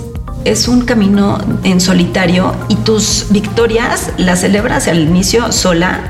es 0.45 0.66
un 0.66 0.85
camino 0.85 1.38
en 1.62 1.81
solitario 1.81 2.54
y 2.69 2.75
tus 2.76 3.26
victorias 3.31 4.11
las 4.19 4.40
celebras 4.40 4.88
al 4.88 4.99
inicio 4.99 5.52
sola 5.52 6.00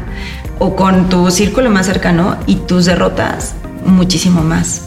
o 0.59 0.75
con 0.75 1.09
tu 1.11 1.30
círculo 1.30 1.68
más 1.68 1.87
cercano 1.87 2.38
y 2.47 2.56
tus 2.56 2.87
derrotas 2.87 3.54
muchísimo 3.85 4.42
más. 4.42 4.82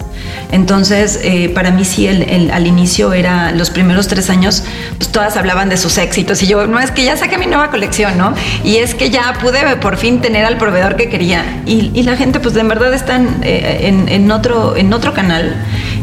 Entonces, 0.51 1.19
eh, 1.23 1.49
para 1.49 1.71
mí 1.71 1.85
sí, 1.85 2.07
el, 2.07 2.49
al 2.51 2.65
inicio 2.65 3.13
era 3.13 3.51
los 3.51 3.69
primeros 3.69 4.07
tres 4.07 4.29
años, 4.29 4.63
pues 4.97 5.11
todas 5.11 5.37
hablaban 5.37 5.69
de 5.69 5.77
sus 5.77 5.97
éxitos 5.97 6.41
y 6.43 6.47
yo, 6.47 6.65
no, 6.65 6.79
es 6.79 6.91
que 6.91 7.03
ya 7.03 7.17
saqué 7.17 7.37
mi 7.37 7.45
nueva 7.45 7.69
colección, 7.69 8.17
¿no? 8.17 8.33
Y 8.63 8.77
es 8.77 8.95
que 8.95 9.09
ya 9.09 9.33
pude 9.41 9.75
por 9.77 9.97
fin 9.97 10.21
tener 10.21 10.45
al 10.45 10.57
proveedor 10.57 10.95
que 10.95 11.09
quería. 11.09 11.43
Y, 11.65 12.03
la 12.03 12.15
gente, 12.15 12.39
pues 12.39 12.53
de 12.53 12.63
verdad 12.63 12.93
están 12.93 13.41
eh, 13.43 13.81
en, 13.83 14.07
en, 14.07 14.31
otro, 14.31 14.75
en 14.77 14.93
otro 14.93 15.13
canal. 15.13 15.55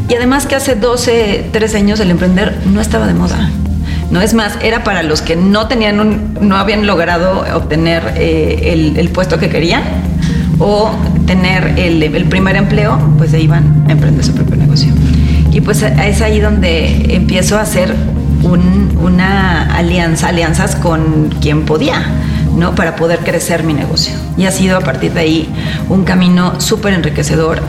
Y 0.09 0.15
además 0.15 0.45
que 0.45 0.55
hace 0.55 0.75
12, 0.75 1.49
13 1.51 1.77
años 1.77 1.99
el 1.99 2.11
emprender 2.11 2.59
no 2.65 2.81
estaba 2.81 3.07
de 3.07 3.13
moda. 3.13 3.49
No 4.11 4.21
es 4.21 4.33
más, 4.33 4.57
era 4.61 4.83
para 4.83 5.01
los 5.01 5.21
que 5.21 5.35
no 5.35 5.67
tenían 5.67 5.99
un, 5.99 6.37
no 6.39 6.57
habían 6.57 6.85
logrado 6.85 7.43
obtener 7.55 8.13
eh, 8.15 8.73
el, 8.73 8.97
el, 8.97 9.09
puesto 9.09 9.39
que 9.39 9.49
querían 9.49 9.81
o 10.59 10.91
tener 11.25 11.79
el, 11.79 12.03
el, 12.03 12.25
primer 12.25 12.55
empleo, 12.55 12.99
pues 13.17 13.31
se 13.31 13.39
iban 13.39 13.85
a 13.87 13.91
emprender 13.91 14.23
su 14.23 14.33
propio 14.33 14.55
negocio. 14.55 14.93
Y 15.51 15.61
pues 15.61 15.81
es 15.81 16.21
ahí 16.21 16.39
donde 16.39 17.15
empiezo 17.15 17.57
a 17.57 17.61
hacer 17.61 17.95
un, 18.43 18.97
una 19.01 19.75
alianza, 19.75 20.27
alianzas 20.27 20.75
con 20.75 21.29
quien 21.41 21.65
podía. 21.65 22.05
¿no? 22.55 22.75
para 22.75 22.95
poder 22.95 23.19
crecer 23.19 23.63
mi 23.63 23.73
negocio. 23.73 24.13
Y 24.37 24.45
ha 24.45 24.51
sido 24.51 24.77
a 24.77 24.81
partir 24.81 25.11
de 25.13 25.21
ahí 25.21 25.49
un 25.89 26.03
camino 26.03 26.61
súper 26.61 26.93
enriquecedor 26.93 27.61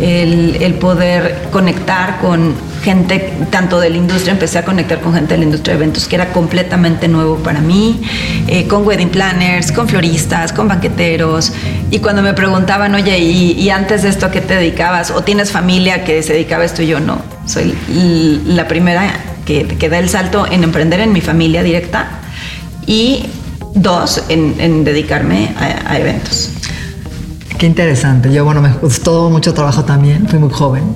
el, 0.00 0.74
poder 0.74 1.48
conectar 1.50 2.20
con 2.20 2.54
gente 2.82 3.32
tanto 3.50 3.80
de 3.80 3.90
la 3.90 3.96
industria, 3.96 4.32
empecé 4.32 4.58
a 4.58 4.64
conectar 4.64 5.00
con 5.00 5.12
gente 5.12 5.34
de 5.34 5.38
la 5.38 5.44
industria 5.44 5.74
de 5.74 5.82
eventos 5.82 6.06
que 6.06 6.16
era 6.16 6.32
completamente 6.32 7.08
nuevo 7.08 7.36
para 7.36 7.60
mí, 7.60 8.00
eh, 8.46 8.66
con 8.68 8.86
wedding 8.86 9.08
planners, 9.08 9.72
con 9.72 9.88
floristas, 9.88 10.52
con 10.52 10.68
banqueteros. 10.68 11.52
Y 11.90 11.98
cuando 11.98 12.22
me 12.22 12.34
preguntaban, 12.34 12.94
oye, 12.94 13.18
¿y, 13.18 13.68
antes 13.70 14.02
de 14.02 14.10
esto 14.10 14.26
a 14.26 14.30
qué 14.30 14.40
te 14.40 14.54
dedicabas? 14.54 15.10
¿O 15.10 15.22
tienes 15.22 15.50
familia 15.50 16.04
que 16.04 16.22
se 16.22 16.32
dedicaba 16.34 16.64
esto? 16.64 16.82
Y 16.82 16.86
yo 16.86 17.00
no, 17.00 17.20
soy 17.46 17.74
la 18.46 18.68
primera 18.68 19.12
que, 19.44 19.66
que 19.66 19.88
da 19.88 19.98
el 19.98 20.08
salto 20.08 20.46
en 20.50 20.64
emprender 20.64 21.00
en 21.00 21.12
mi 21.12 21.20
familia 21.20 21.62
directa 21.62 22.20
y 22.86 23.24
dos, 23.74 24.22
en, 24.28 24.84
dedicarme 24.84 25.54
a 25.58 25.98
eventos. 25.98 26.57
Qué 27.58 27.66
interesante. 27.66 28.32
Yo, 28.32 28.44
bueno, 28.44 28.62
me 28.62 28.72
gustó 28.72 29.30
mucho 29.30 29.52
trabajo 29.52 29.84
también. 29.84 30.28
Fui 30.28 30.38
muy 30.38 30.50
joven. 30.50 30.94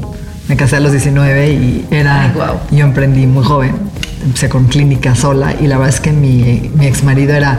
Me 0.49 0.57
casé 0.57 0.77
a 0.77 0.81
los 0.81 0.93
19 0.93 1.53
y 1.55 1.87
era. 1.91 2.33
Yo 2.71 2.85
emprendí 2.85 3.27
muy 3.27 3.45
joven. 3.45 3.75
Empecé 4.25 4.49
con 4.49 4.67
clínica 4.67 5.17
sola 5.17 5.57
y 5.61 5.67
la 5.67 5.77
verdad 5.77 5.93
es 5.93 6.01
que 6.01 6.13
mi, 6.13 6.71
mi 6.77 6.87
ex 6.87 7.03
marido 7.03 7.35
era. 7.35 7.59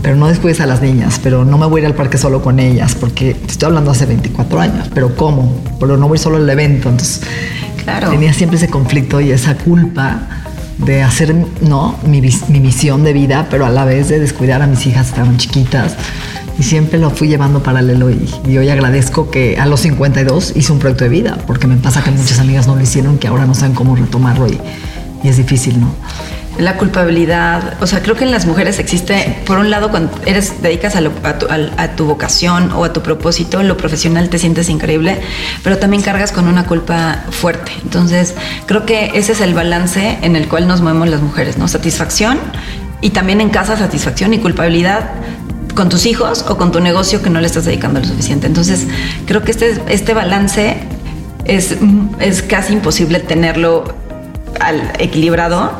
Pero 0.00 0.16
no 0.16 0.28
después 0.28 0.60
a 0.60 0.66
las 0.66 0.80
niñas, 0.80 1.20
pero 1.22 1.44
no 1.44 1.58
me 1.58 1.66
voy 1.66 1.80
a 1.80 1.82
ir 1.82 1.86
al 1.88 1.94
parque 1.94 2.16
solo 2.16 2.40
con 2.40 2.60
ellas, 2.60 2.94
porque 2.94 3.36
estoy 3.48 3.66
hablando 3.66 3.90
hace 3.90 4.06
24 4.06 4.60
años, 4.60 4.88
pero 4.94 5.16
¿cómo? 5.16 5.60
Pero 5.80 5.96
no 5.96 6.06
voy 6.06 6.18
solo 6.18 6.36
al 6.36 6.48
evento, 6.48 6.88
entonces 6.88 7.22
claro. 7.82 8.08
tenía 8.08 8.32
siempre 8.32 8.58
ese 8.58 8.68
conflicto 8.68 9.20
y 9.20 9.32
esa 9.32 9.56
culpa 9.56 10.20
de 10.78 11.02
hacer 11.02 11.34
no 11.62 11.98
mi, 12.06 12.20
mi 12.20 12.60
misión 12.60 13.02
de 13.02 13.12
vida, 13.12 13.48
pero 13.50 13.66
a 13.66 13.70
la 13.70 13.84
vez 13.84 14.08
de 14.08 14.20
descuidar 14.20 14.62
a 14.62 14.68
mis 14.68 14.86
hijas, 14.86 15.08
estaban 15.08 15.36
chiquitas 15.36 15.96
y 16.58 16.64
siempre 16.64 16.98
lo 16.98 17.10
fui 17.10 17.28
llevando 17.28 17.62
paralelo 17.62 18.10
y, 18.10 18.58
hoy 18.58 18.68
agradezco 18.68 19.30
que 19.30 19.58
a 19.58 19.66
los 19.66 19.80
52 19.80 20.54
hice 20.56 20.72
un 20.72 20.78
proyecto 20.80 21.04
de 21.04 21.10
vida, 21.10 21.38
porque 21.46 21.66
me 21.66 21.76
pasa 21.76 22.02
que 22.02 22.10
muchas 22.10 22.40
amigas 22.40 22.66
no 22.66 22.74
lo 22.74 22.82
hicieron, 22.82 23.18
que 23.18 23.28
ahora 23.28 23.46
no 23.46 23.54
saben 23.54 23.74
cómo 23.74 23.94
retomarlo 23.94 24.48
y, 24.48 24.58
es 25.24 25.36
difícil, 25.36 25.80
¿no? 25.80 25.92
La 26.58 26.76
culpabilidad, 26.76 27.80
o 27.80 27.86
sea, 27.86 28.02
creo 28.02 28.16
que 28.16 28.24
en 28.24 28.32
las 28.32 28.46
mujeres 28.46 28.80
existe, 28.80 29.40
por 29.46 29.58
un 29.58 29.70
lado, 29.70 29.90
cuando 29.90 30.10
eres, 30.26 30.60
dedicas 30.60 30.96
a, 30.96 31.94
tu, 31.96 32.04
vocación 32.04 32.72
o 32.72 32.84
a 32.84 32.92
tu 32.92 33.02
propósito, 33.02 33.62
lo 33.62 33.76
profesional 33.76 34.28
te 34.28 34.38
sientes 34.38 34.68
increíble, 34.68 35.20
pero 35.62 35.78
también 35.78 36.02
cargas 36.02 36.32
con 36.32 36.48
una 36.48 36.66
culpa 36.66 37.24
fuerte. 37.30 37.70
Entonces, 37.84 38.34
creo 38.66 38.86
que 38.86 39.12
ese 39.14 39.32
es 39.32 39.40
el 39.40 39.54
balance 39.54 40.18
en 40.22 40.34
el 40.34 40.48
cual 40.48 40.66
nos 40.66 40.80
movemos 40.80 41.08
las 41.08 41.22
mujeres, 41.22 41.58
¿no? 41.58 41.68
Satisfacción 41.68 42.38
y 43.00 43.10
también 43.10 43.40
en 43.40 43.50
casa 43.50 43.76
satisfacción 43.76 44.34
y 44.34 44.38
culpabilidad 44.38 45.10
con 45.74 45.88
tus 45.88 46.06
hijos 46.06 46.44
o 46.48 46.56
con 46.56 46.72
tu 46.72 46.80
negocio 46.80 47.22
que 47.22 47.30
no 47.30 47.40
le 47.40 47.46
estás 47.46 47.64
dedicando 47.64 48.00
lo 48.00 48.06
suficiente. 48.06 48.46
Entonces, 48.46 48.86
creo 49.26 49.42
que 49.42 49.52
este, 49.52 49.80
este 49.88 50.14
balance 50.14 50.76
es, 51.44 51.76
es 52.20 52.42
casi 52.42 52.74
imposible 52.74 53.20
tenerlo 53.20 53.84
equilibrado, 54.98 55.72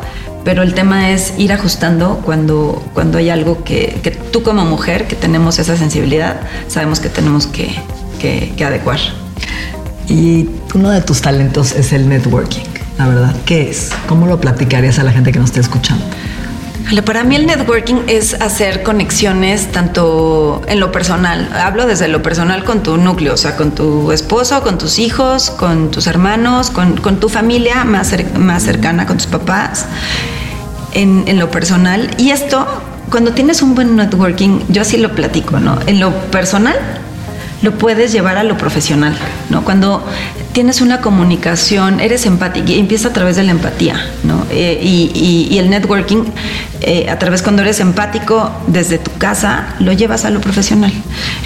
pero 0.45 0.63
el 0.63 0.75
tema 0.75 1.11
es 1.11 1.35
ir 1.37 1.53
ajustando 1.53 2.21
cuando, 2.25 2.83
cuando 2.95 3.19
hay 3.19 3.29
algo 3.29 3.65
que, 3.65 3.99
que 4.03 4.11
tú 4.11 4.43
como 4.43 4.65
mujer, 4.65 5.07
que 5.07 5.17
tenemos 5.17 5.59
esa 5.59 5.77
sensibilidad, 5.77 6.41
sabemos 6.69 7.01
que 7.01 7.09
tenemos 7.09 7.47
que, 7.47 7.75
que, 8.19 8.53
que 8.57 8.65
adecuar. 8.65 8.99
Y 10.09 10.49
uno 10.75 10.91
de 10.91 11.03
tus 11.03 11.21
talentos 11.21 11.73
es 11.73 11.93
el 11.93 12.09
networking, 12.09 12.65
la 12.97 13.09
verdad. 13.09 13.37
¿Qué 13.45 13.69
es? 13.71 13.91
¿Cómo 14.09 14.27
lo 14.27 14.41
platicarías 14.41 14.99
a 14.99 15.03
la 15.03 15.13
gente 15.13 15.33
que 15.33 15.39
nos 15.39 15.51
esté 15.51 15.61
escuchando? 15.61 16.05
Para 17.05 17.23
mí 17.23 17.37
el 17.37 17.47
networking 17.47 18.05
es 18.07 18.33
hacer 18.41 18.83
conexiones 18.83 19.71
tanto 19.73 20.63
en 20.69 20.81
lo 20.81 20.91
personal, 20.91 21.51
hablo 21.53 21.87
desde 21.87 22.09
lo 22.09 22.23
personal 22.23 22.65
con 22.65 22.83
tu 22.83 22.97
núcleo, 22.97 23.35
o 23.35 23.37
sea, 23.37 23.57
con 23.57 23.73
tu 23.73 24.11
esposo, 24.11 24.63
con 24.63 24.79
tus 24.79 24.99
hijos, 24.99 25.51
con 25.51 25.91
tus 25.91 26.07
hermanos, 26.07 26.71
con, 26.71 27.21
tu 27.21 27.29
familia 27.29 27.85
más, 27.85 28.15
más 28.39 28.63
cercana, 28.63 29.07
con 29.07 29.19
tus 29.19 29.27
papás, 29.27 29.85
en, 30.95 31.25
en 31.27 31.39
lo 31.39 31.51
personal. 31.51 32.11
Y 32.17 32.31
esto, 32.31 32.67
cuando 33.11 33.33
tienes 33.33 33.61
un 33.61 33.75
buen 33.75 33.95
networking, 33.95 34.61
yo 34.69 34.81
así 34.81 34.97
lo 34.97 35.15
platico, 35.15 35.61
¿no? 35.61 35.79
En 35.87 36.01
lo 36.01 36.11
personal, 36.31 36.77
lo 37.63 37.73
puedes 37.73 38.13
llevar 38.13 38.39
a 38.39 38.45
lo 38.45 38.57
profesional, 38.57 39.17
¿no? 39.51 39.65
Cuando 39.65 40.05
tienes 40.53 40.81
una 40.81 41.01
comunicación, 41.01 42.01
eres 42.01 42.25
empático 42.27 42.71
y 42.71 42.79
empieza 42.79 43.09
a 43.09 43.13
través 43.13 43.37
de 43.37 43.43
la 43.43 43.51
empatía, 43.51 44.01
¿no? 44.25 44.47
Eh, 44.51 44.79
y, 44.83 45.59
el 45.59 45.71
networking, 45.71 46.25
eh, 46.81 47.11
a 47.11 47.19
través 47.19 47.43
cuando 47.43 47.63
eres 47.63 47.81
empático 47.81 48.51
desde 48.69 48.99
tu 48.99 49.11
casa, 49.19 49.75
lo 49.81 49.93
llevas 49.93 50.25
a 50.25 50.31
lo 50.31 50.41
profesional. 50.41 50.93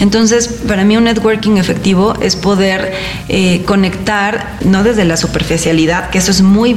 Entonces, 0.01 0.49
para 0.69 0.85
mí 0.85 0.97
un 0.99 1.05
networking 1.05 1.57
efectivo 1.57 2.15
es 2.21 2.37
poder 2.37 2.93
eh, 3.29 3.63
conectar, 3.65 4.59
no 4.65 4.83
desde 4.83 5.07
la 5.07 5.17
superficialidad, 5.17 6.11
que 6.11 6.19
eso 6.19 6.31
es 6.31 6.43
muy, 6.43 6.77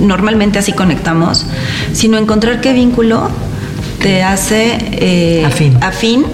normalmente 0.00 0.58
así 0.58 0.72
conectamos, 0.72 1.44
sino 1.92 2.16
encontrar 2.16 2.62
qué 2.62 2.72
vínculo 2.72 3.28
te 4.00 4.22
hace 4.22 5.42
afín. 5.44 5.76
afín 5.82 6.24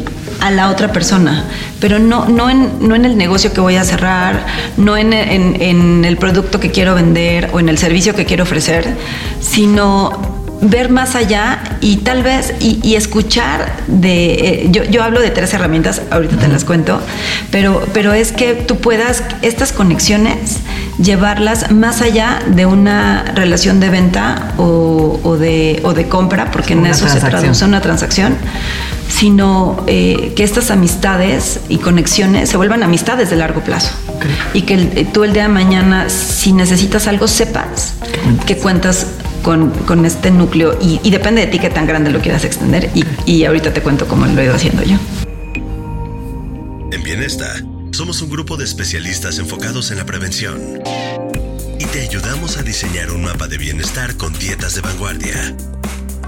a 0.41 0.51
la 0.51 0.71
otra 0.71 0.93
persona, 0.93 1.45
pero 1.81 1.99
no, 1.99 2.27
no, 2.29 2.51
en, 2.51 2.87
no 2.87 2.95
en 2.95 3.05
el 3.05 3.17
negocio 3.17 3.53
que 3.53 3.61
voy 3.61 3.77
a 3.77 3.85
cerrar, 3.85 4.47
no 4.77 4.97
en, 4.97 5.13
en, 5.13 6.05
el 6.05 6.17
producto 6.17 6.61
que 6.61 6.71
quiero 6.71 6.95
vender 6.95 7.51
o 7.53 7.61
en 7.61 7.69
el 7.69 7.79
servicio 7.79 8.15
que 8.15 8.25
quiero 8.25 8.45
ofrecer, 8.45 8.95
sino 9.41 10.35
ver 10.61 10.91
más 10.91 11.15
allá 11.15 11.59
y 11.81 11.99
tal 11.99 12.23
vez 12.23 12.55
y, 12.61 12.95
escuchar 12.95 13.75
de 13.87 14.35
eh, 14.35 14.69
yo, 14.71 14.85
yo, 14.85 15.03
hablo 15.03 15.21
de 15.21 15.31
tres 15.31 15.53
herramientas 15.53 16.01
ahorita 16.11 16.37
te 16.37 16.49
las 16.49 16.65
cuento 16.65 17.01
pero 17.51 17.83
pero 17.93 18.15
es 18.15 18.33
que 18.33 18.55
tú 18.55 18.77
puedas 18.79 19.25
estas 19.43 19.73
conexiones 19.73 20.61
llevarlas 20.99 21.71
más 21.71 22.01
allá 22.01 22.39
de 22.47 22.67
una 22.67 23.25
relación 23.35 23.81
de 23.81 23.91
venta 23.91 24.53
o, 24.57 25.21
o 25.23 25.37
de, 25.37 25.81
o 25.85 25.93
de 25.93 26.09
compra 26.09 26.51
porque 26.51 26.73
en 26.75 26.87
eso 26.87 27.09
se 27.09 27.21
traduce 27.21 27.65
una 27.65 27.81
transacción 27.81 28.37
sino 29.15 29.77
eh, 29.87 30.33
que 30.35 30.43
estas 30.43 30.73
amistades 30.73 31.61
y 31.69 31.79
conexiones 31.79 32.49
se 32.49 32.57
vuelvan 32.57 32.83
amistades 32.83 33.31
de 33.31 33.37
largo 33.37 33.61
plazo. 33.61 33.95
Y 34.55 34.63
que 34.63 34.75
eh, 34.75 35.07
tú 35.13 35.23
el 35.23 35.33
día 35.33 35.45
de 35.45 35.51
mañana, 35.51 36.11
si 36.11 36.53
necesitas 36.53 37.07
algo, 37.07 37.29
sepas 37.29 37.95
que 38.45 38.57
cuentas 38.57 39.07
con, 39.43 40.05
este 40.05 40.33
núcleo 40.33 40.77
y, 40.81 41.11
depende 41.11 41.43
de 41.43 41.47
ti 41.47 41.59
qué 41.61 41.71
tan 41.71 41.87
grande 41.87 42.11
lo 42.11 42.21
quieras 42.21 42.45
extender. 42.45 42.91
Y, 42.93 43.05
y 43.25 43.45
ahorita 43.45 43.73
te 43.73 43.83
cuento 43.83 44.09
cómo 44.09 44.27
lo 44.27 44.41
he 44.41 44.47
ido 44.47 44.55
haciendo 44.55 44.83
yo. 44.83 44.97
En 46.91 47.03
Bienesta, 47.05 47.55
somos 47.93 48.21
un 48.21 48.31
grupo 48.31 48.57
de 48.57 48.65
especialistas 48.65 49.39
enfocados 49.39 49.93
en 49.93 49.99
la 49.99 50.07
prevención. 50.07 50.61
Y 51.79 51.85
te 51.85 52.01
ayudamos 52.01 52.57
a 52.57 52.65
diseñar 52.65 53.13
un 53.13 53.23
mapa 53.23 53.47
de 53.47 53.59
bienestar 53.59 54.17
con 54.17 54.33
dietas 54.33 54.75
de 54.75 54.81
vanguardia. 54.81 55.55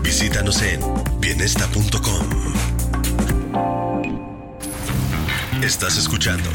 Visítanos 0.03 0.63
en 0.63 0.79
bienesta.com. 1.21 2.66
Estás 5.67 5.99
escuchando 5.99 6.49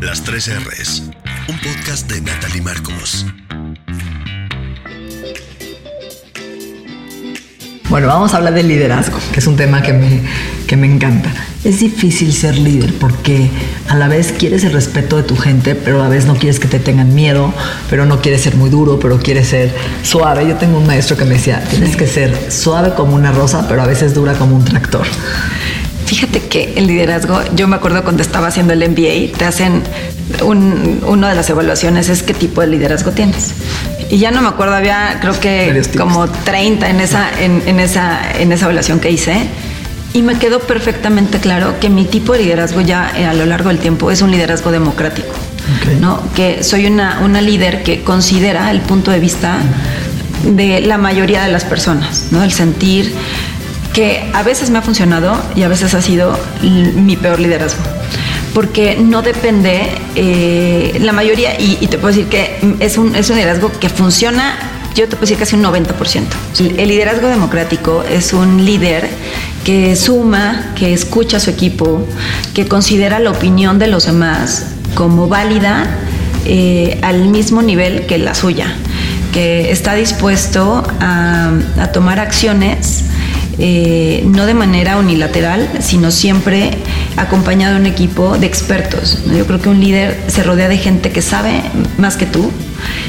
Las 0.00 0.24
3 0.24 0.64
R's, 0.64 1.02
un 1.50 1.58
podcast 1.58 2.10
de 2.10 2.22
Natalie 2.22 2.62
Marcos. 2.62 3.26
Bueno, 7.90 8.06
vamos 8.06 8.32
a 8.32 8.38
hablar 8.38 8.54
del 8.54 8.68
liderazgo, 8.68 9.18
que 9.32 9.40
es 9.40 9.46
un 9.46 9.56
tema 9.56 9.82
que 9.82 9.92
me, 9.92 10.22
que 10.66 10.78
me 10.78 10.86
encanta. 10.86 11.30
Es 11.62 11.80
difícil 11.80 12.32
ser 12.32 12.56
líder 12.56 12.94
porque 12.94 13.50
a 13.90 13.96
la 13.96 14.08
vez 14.08 14.32
quieres 14.32 14.64
el 14.64 14.72
respeto 14.72 15.18
de 15.18 15.24
tu 15.24 15.36
gente, 15.36 15.74
pero 15.74 16.00
a 16.00 16.04
la 16.04 16.08
vez 16.08 16.24
no 16.24 16.34
quieres 16.34 16.58
que 16.58 16.66
te 16.66 16.78
tengan 16.78 17.14
miedo, 17.14 17.52
pero 17.90 18.06
no 18.06 18.22
quieres 18.22 18.40
ser 18.40 18.56
muy 18.56 18.70
duro, 18.70 18.98
pero 18.98 19.18
quieres 19.18 19.48
ser 19.48 19.74
suave. 20.02 20.48
Yo 20.48 20.56
tengo 20.56 20.78
un 20.78 20.86
maestro 20.86 21.18
que 21.18 21.26
me 21.26 21.34
decía, 21.34 21.62
tienes 21.68 21.96
que 21.96 22.06
ser 22.06 22.50
suave 22.50 22.94
como 22.94 23.14
una 23.14 23.30
rosa, 23.30 23.68
pero 23.68 23.82
a 23.82 23.86
veces 23.86 24.14
dura 24.14 24.32
como 24.32 24.56
un 24.56 24.64
tractor. 24.64 25.06
Fíjate 26.06 26.40
que 26.40 26.74
el 26.76 26.86
liderazgo, 26.86 27.40
yo 27.54 27.66
me 27.66 27.76
acuerdo 27.76 28.02
cuando 28.02 28.22
estaba 28.22 28.48
haciendo 28.48 28.72
el 28.72 28.88
MBA, 28.88 29.36
te 29.36 29.44
hacen 29.44 29.82
un, 30.42 31.02
una 31.06 31.30
de 31.30 31.34
las 31.34 31.48
evaluaciones 31.50 32.08
es 32.08 32.22
qué 32.22 32.34
tipo 32.34 32.60
de 32.60 32.68
liderazgo 32.68 33.12
tienes. 33.12 33.54
Y 34.10 34.18
ya 34.18 34.30
no 34.30 34.42
me 34.42 34.48
acuerdo, 34.48 34.74
había 34.74 35.18
creo 35.20 35.38
que 35.40 35.82
como 35.96 36.28
30 36.28 36.90
en 36.90 37.00
esa, 37.00 37.28
en, 37.40 37.80
esa, 37.80 38.32
en 38.38 38.52
esa 38.52 38.64
evaluación 38.66 39.00
que 39.00 39.10
hice. 39.10 39.36
Y 40.12 40.22
me 40.22 40.38
quedó 40.38 40.60
perfectamente 40.60 41.38
claro 41.40 41.80
que 41.80 41.90
mi 41.90 42.04
tipo 42.04 42.34
de 42.34 42.40
liderazgo 42.40 42.80
ya 42.80 43.12
eh, 43.16 43.26
a 43.26 43.34
lo 43.34 43.46
largo 43.46 43.70
del 43.70 43.78
tiempo 43.78 44.12
es 44.12 44.22
un 44.22 44.30
liderazgo 44.30 44.70
democrático. 44.70 45.34
¿no? 46.00 46.20
Que 46.36 46.62
soy 46.62 46.86
una, 46.86 47.20
una 47.24 47.40
líder 47.40 47.82
que 47.82 48.02
considera 48.02 48.70
el 48.70 48.80
punto 48.80 49.10
de 49.10 49.18
vista 49.18 49.58
de 50.44 50.82
la 50.82 50.98
mayoría 50.98 51.42
de 51.42 51.50
las 51.50 51.64
personas, 51.64 52.26
¿no? 52.30 52.42
El 52.42 52.52
sentir 52.52 53.14
que 53.94 54.28
a 54.34 54.42
veces 54.42 54.68
me 54.70 54.78
ha 54.78 54.82
funcionado 54.82 55.40
y 55.54 55.62
a 55.62 55.68
veces 55.68 55.94
ha 55.94 56.02
sido 56.02 56.38
mi 56.60 57.16
peor 57.16 57.40
liderazgo 57.40 57.82
porque 58.54 58.96
no 58.96 59.20
depende 59.20 59.90
eh, 60.14 60.96
la 61.00 61.12
mayoría, 61.12 61.60
y, 61.60 61.86
te 61.88 61.98
puedo 61.98 62.14
decir 62.14 62.26
que 62.26 62.56
es 62.78 62.96
un, 62.96 63.14
es 63.16 63.28
un 63.28 63.36
liderazgo 63.36 63.70
que 63.80 63.88
funciona, 63.88 64.54
yo 64.94 65.08
te 65.08 65.16
puedo 65.16 65.22
decir 65.22 65.38
casi 65.38 65.56
un 65.56 65.64
90%. 65.64 66.22
El 66.78 66.88
liderazgo 66.88 67.26
democrático 67.26 68.04
es 68.08 68.32
un 68.32 68.64
líder 68.64 69.08
que 69.64 69.96
suma, 69.96 70.72
que 70.76 70.94
escucha 70.94 71.38
a 71.38 71.40
su 71.40 71.50
equipo, 71.50 72.06
que 72.54 72.68
considera 72.68 73.18
la 73.18 73.32
opinión 73.32 73.80
de 73.80 73.88
los 73.88 74.06
demás 74.06 74.66
como 74.94 75.26
válida 75.26 75.88
eh, 76.44 77.00
al 77.02 77.26
mismo 77.26 77.60
nivel 77.60 78.06
que 78.06 78.18
la 78.18 78.36
suya, 78.36 78.72
que 79.32 79.72
está 79.72 79.94
dispuesto 79.94 80.84
a, 81.00 81.50
a 81.80 81.88
tomar 81.88 82.20
acciones 82.20 83.06
eh, 83.58 84.22
no 84.26 84.46
de 84.46 84.54
manera 84.54 84.98
unilateral, 84.98 85.68
sino 85.80 86.10
siempre 86.10 86.70
acompañado 87.16 87.74
de 87.74 87.80
un 87.80 87.86
equipo 87.86 88.36
de 88.38 88.46
expertos. 88.46 89.18
Yo 89.26 89.46
creo 89.46 89.60
que 89.60 89.68
un 89.68 89.80
líder 89.80 90.20
se 90.26 90.42
rodea 90.42 90.68
de 90.68 90.78
gente 90.78 91.10
que 91.10 91.22
sabe 91.22 91.62
más 91.98 92.16
que 92.16 92.26
tú 92.26 92.50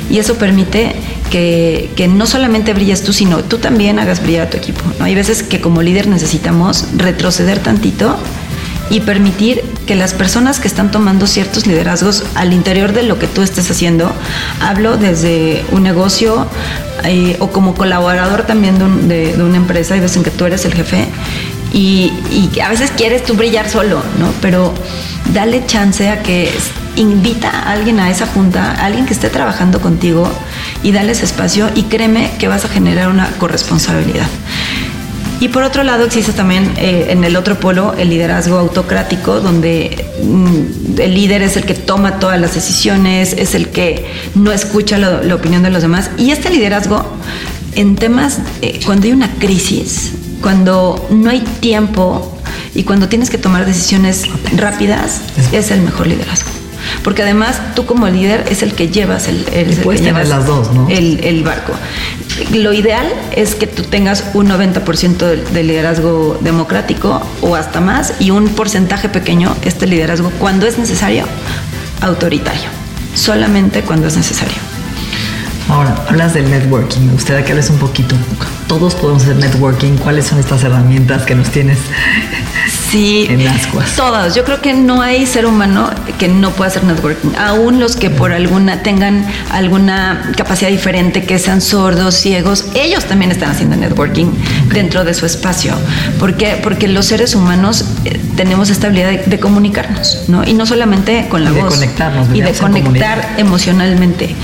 y 0.10 0.20
eso 0.20 0.36
permite 0.36 0.96
que, 1.30 2.10
no 2.10 2.26
solamente 2.26 2.74
brilles 2.74 3.04
tú, 3.04 3.12
sino 3.12 3.44
tú 3.44 3.58
también 3.58 4.00
hagas 4.00 4.22
brillar 4.22 4.48
a 4.48 4.50
tu 4.50 4.58
equipo. 4.58 4.82
Hay 5.00 5.16
veces 5.16 5.44
que 5.44 5.60
como 5.60 5.82
líder 5.82 6.08
necesitamos 6.08 6.86
retroceder 6.96 7.60
tantito 7.60 8.18
y 8.90 9.00
permitir 9.02 9.62
que 9.88 9.96
las 9.96 10.14
personas 10.14 10.60
que 10.60 10.68
están 10.68 10.92
tomando 10.92 11.28
ciertos 11.28 11.68
liderazgos 11.68 12.24
al 12.36 12.54
interior 12.54 12.94
de 12.94 13.04
lo 13.04 13.20
que 13.20 13.28
tú 13.28 13.42
estés 13.42 13.70
haciendo, 13.70 14.12
hablo 14.62 14.98
desde 14.98 15.64
un 15.72 15.84
negocio 15.84 16.48
eh, 17.04 17.36
o 17.40 17.50
como 17.50 17.76
colaborador 17.76 18.44
también 18.44 18.78
de, 19.08 19.36
una 19.42 19.58
empresa, 19.58 19.94
hay 19.94 20.00
veces 20.00 20.18
en 20.18 20.24
que 20.24 20.32
tú 20.32 20.46
eres 20.46 20.66
el 20.66 20.74
jefe 20.74 21.08
y, 21.74 22.14
y, 22.32 22.60
a 22.60 22.70
veces 22.70 22.92
quieres 22.92 23.24
tú 23.24 23.34
brillar 23.34 23.70
solo, 23.70 24.02
¿no? 24.20 24.32
Pero 24.42 24.74
dale 25.34 25.66
chance 25.66 26.08
a 26.10 26.22
que 26.22 26.50
invita 26.96 27.50
a 27.50 27.72
alguien 27.72 28.00
a 28.00 28.10
esa 28.10 28.26
junta, 28.28 28.72
alguien 28.72 29.06
que 29.06 29.14
esté 29.14 29.30
trabajando 29.30 29.82
contigo 29.82 30.30
y 30.84 30.92
dale 30.92 31.12
espacio 31.12 31.70
y 31.76 31.84
créeme 31.84 32.32
que 32.40 32.48
vas 32.48 32.66
a 32.66 32.70
generar 32.70 33.10
una 33.10 33.30
corresponsabilidad. 33.32 34.28
Y 35.40 35.50
por 35.50 35.64
otro 35.64 35.84
lado 35.84 36.06
existe 36.06 36.32
también 36.32 36.72
eh, 36.78 37.08
en 37.10 37.24
el 37.24 37.36
otro 37.36 37.60
polo 37.60 37.94
el 37.98 38.10
liderazgo 38.10 38.58
autocrático, 38.58 39.42
donde 39.42 40.06
mm, 40.24 41.00
el 41.02 41.14
líder 41.14 41.42
es 41.42 41.58
el 41.58 41.66
que 41.66 41.74
toma 41.74 42.20
todas 42.20 42.40
las 42.40 42.56
decisiones, 42.56 43.34
es 43.34 43.54
el 43.54 43.70
que 43.70 44.06
no 44.34 44.52
escucha 44.52 44.98
la 44.98 45.36
opinión 45.36 45.64
de 45.64 45.70
los 45.70 45.82
demás. 45.82 46.10
Y 46.18 46.32
este 46.32 46.50
liderazgo 46.50 47.06
en 47.76 47.96
temas, 47.96 48.40
eh, 48.62 48.80
cuando 48.86 49.08
hay 49.08 49.12
una 49.14 49.34
crisis, 49.34 50.14
cuando 50.42 51.06
no 51.12 51.30
hay 51.30 51.42
tiempo 51.60 52.40
y 52.74 52.84
cuando 52.84 53.10
tienes 53.10 53.30
que 53.30 53.38
tomar 53.38 53.66
decisiones 53.66 54.24
rápidas, 54.56 55.22
es 55.52 55.72
el 55.72 55.82
mejor 55.82 56.08
liderazgo. 56.08 56.55
Porque 57.04 57.24
además 57.24 57.62
tú 57.76 57.86
como 57.86 58.08
líder 58.08 58.46
es 58.50 58.64
el 58.64 58.74
que 58.74 58.90
llevas 58.90 59.28
el, 59.28 59.46
el, 59.54 60.30
las 60.30 60.46
dos, 60.46 60.72
¿no? 60.74 60.88
el, 60.90 61.44
barco. 61.44 61.74
Lo 62.54 62.74
ideal 62.74 63.08
es 63.36 63.56
que 63.56 63.68
tú 63.68 63.84
tengas 63.84 64.26
un 64.34 64.50
90% 64.50 65.52
de, 65.52 65.64
liderazgo 65.64 66.38
democrático 66.42 67.22
o 67.42 67.56
hasta 67.56 67.82
más 67.82 68.14
y 68.20 68.32
un 68.32 68.50
porcentaje 68.50 69.10
pequeño 69.10 69.56
este 69.64 69.88
liderazgo 69.88 70.32
cuando 70.40 70.66
es 70.66 70.78
necesario 70.78 71.26
autoritario. 72.02 72.70
Solamente 73.14 73.82
cuando 73.82 74.08
es 74.08 74.18
necesario. 74.18 74.75
Ahora, 75.68 75.96
hablas 76.08 76.34
del 76.34 76.50
networking. 76.50 77.02
Me 77.02 77.14
gustaría 77.14 77.44
que 77.44 77.52
hables 77.52 77.70
un 77.70 77.78
poquito. 77.78 78.16
Todos 78.68 78.94
podemos 78.96 79.24
hacer 79.24 79.38
networking. 79.38 79.98
¿Cuáles 79.98 80.26
son 80.28 80.40
estas 80.40 80.64
herramientas 80.64 81.24
que 81.24 81.36
nos 81.36 81.50
tienes 81.50 81.80
Sí, 82.90 83.28
en 83.30 83.48
ascuas. 83.48 83.96
Todas. 83.96 84.36
Yo 84.36 84.44
creo 84.46 84.62
que 84.62 84.74
no 84.74 85.02
hay 85.02 85.26
ser 85.26 85.46
humano 85.46 85.90
que 86.18 86.28
no 86.28 86.52
pueda 86.52 86.70
hacer 86.70 86.84
networking. 86.84 87.30
Aún 87.38 87.80
los 87.80 87.96
que 87.96 88.10
por 88.10 88.32
alguna 88.32 88.84
tengan 88.84 89.26
alguna 89.50 90.32
capacidad 90.38 90.70
diferente, 90.70 91.24
que 91.26 91.40
sean 91.40 91.62
sordos, 91.62 92.16
ciegos, 92.16 92.66
ellos 92.74 93.06
también 93.06 93.32
están 93.32 93.52
haciendo 93.52 93.76
networking 93.76 94.28
dentro 94.74 95.04
de 95.04 95.14
su 95.14 95.26
espacio. 95.26 95.74
¿Por 96.20 96.38
qué? 96.38 96.60
Porque 96.62 96.88
los 96.88 97.06
seres 97.06 97.36
humanos 97.36 97.86
eh, 98.06 98.20
tenemos 98.36 98.70
esta 98.70 98.88
habilidad 98.88 99.26
de, 99.26 99.40
comunicarnos, 99.40 100.24
¿no? 100.28 100.44
Y 100.44 100.54
no 100.54 100.66
solamente 100.66 101.28
con 101.30 101.44
la 101.44 101.52
y 101.52 101.54
voz. 101.54 101.74
De 101.74 101.86
conectarnos. 101.86 102.28
Y 102.34 102.42
de 102.42 102.54
conectar 102.54 103.36
emocionalmente. 103.38 104.36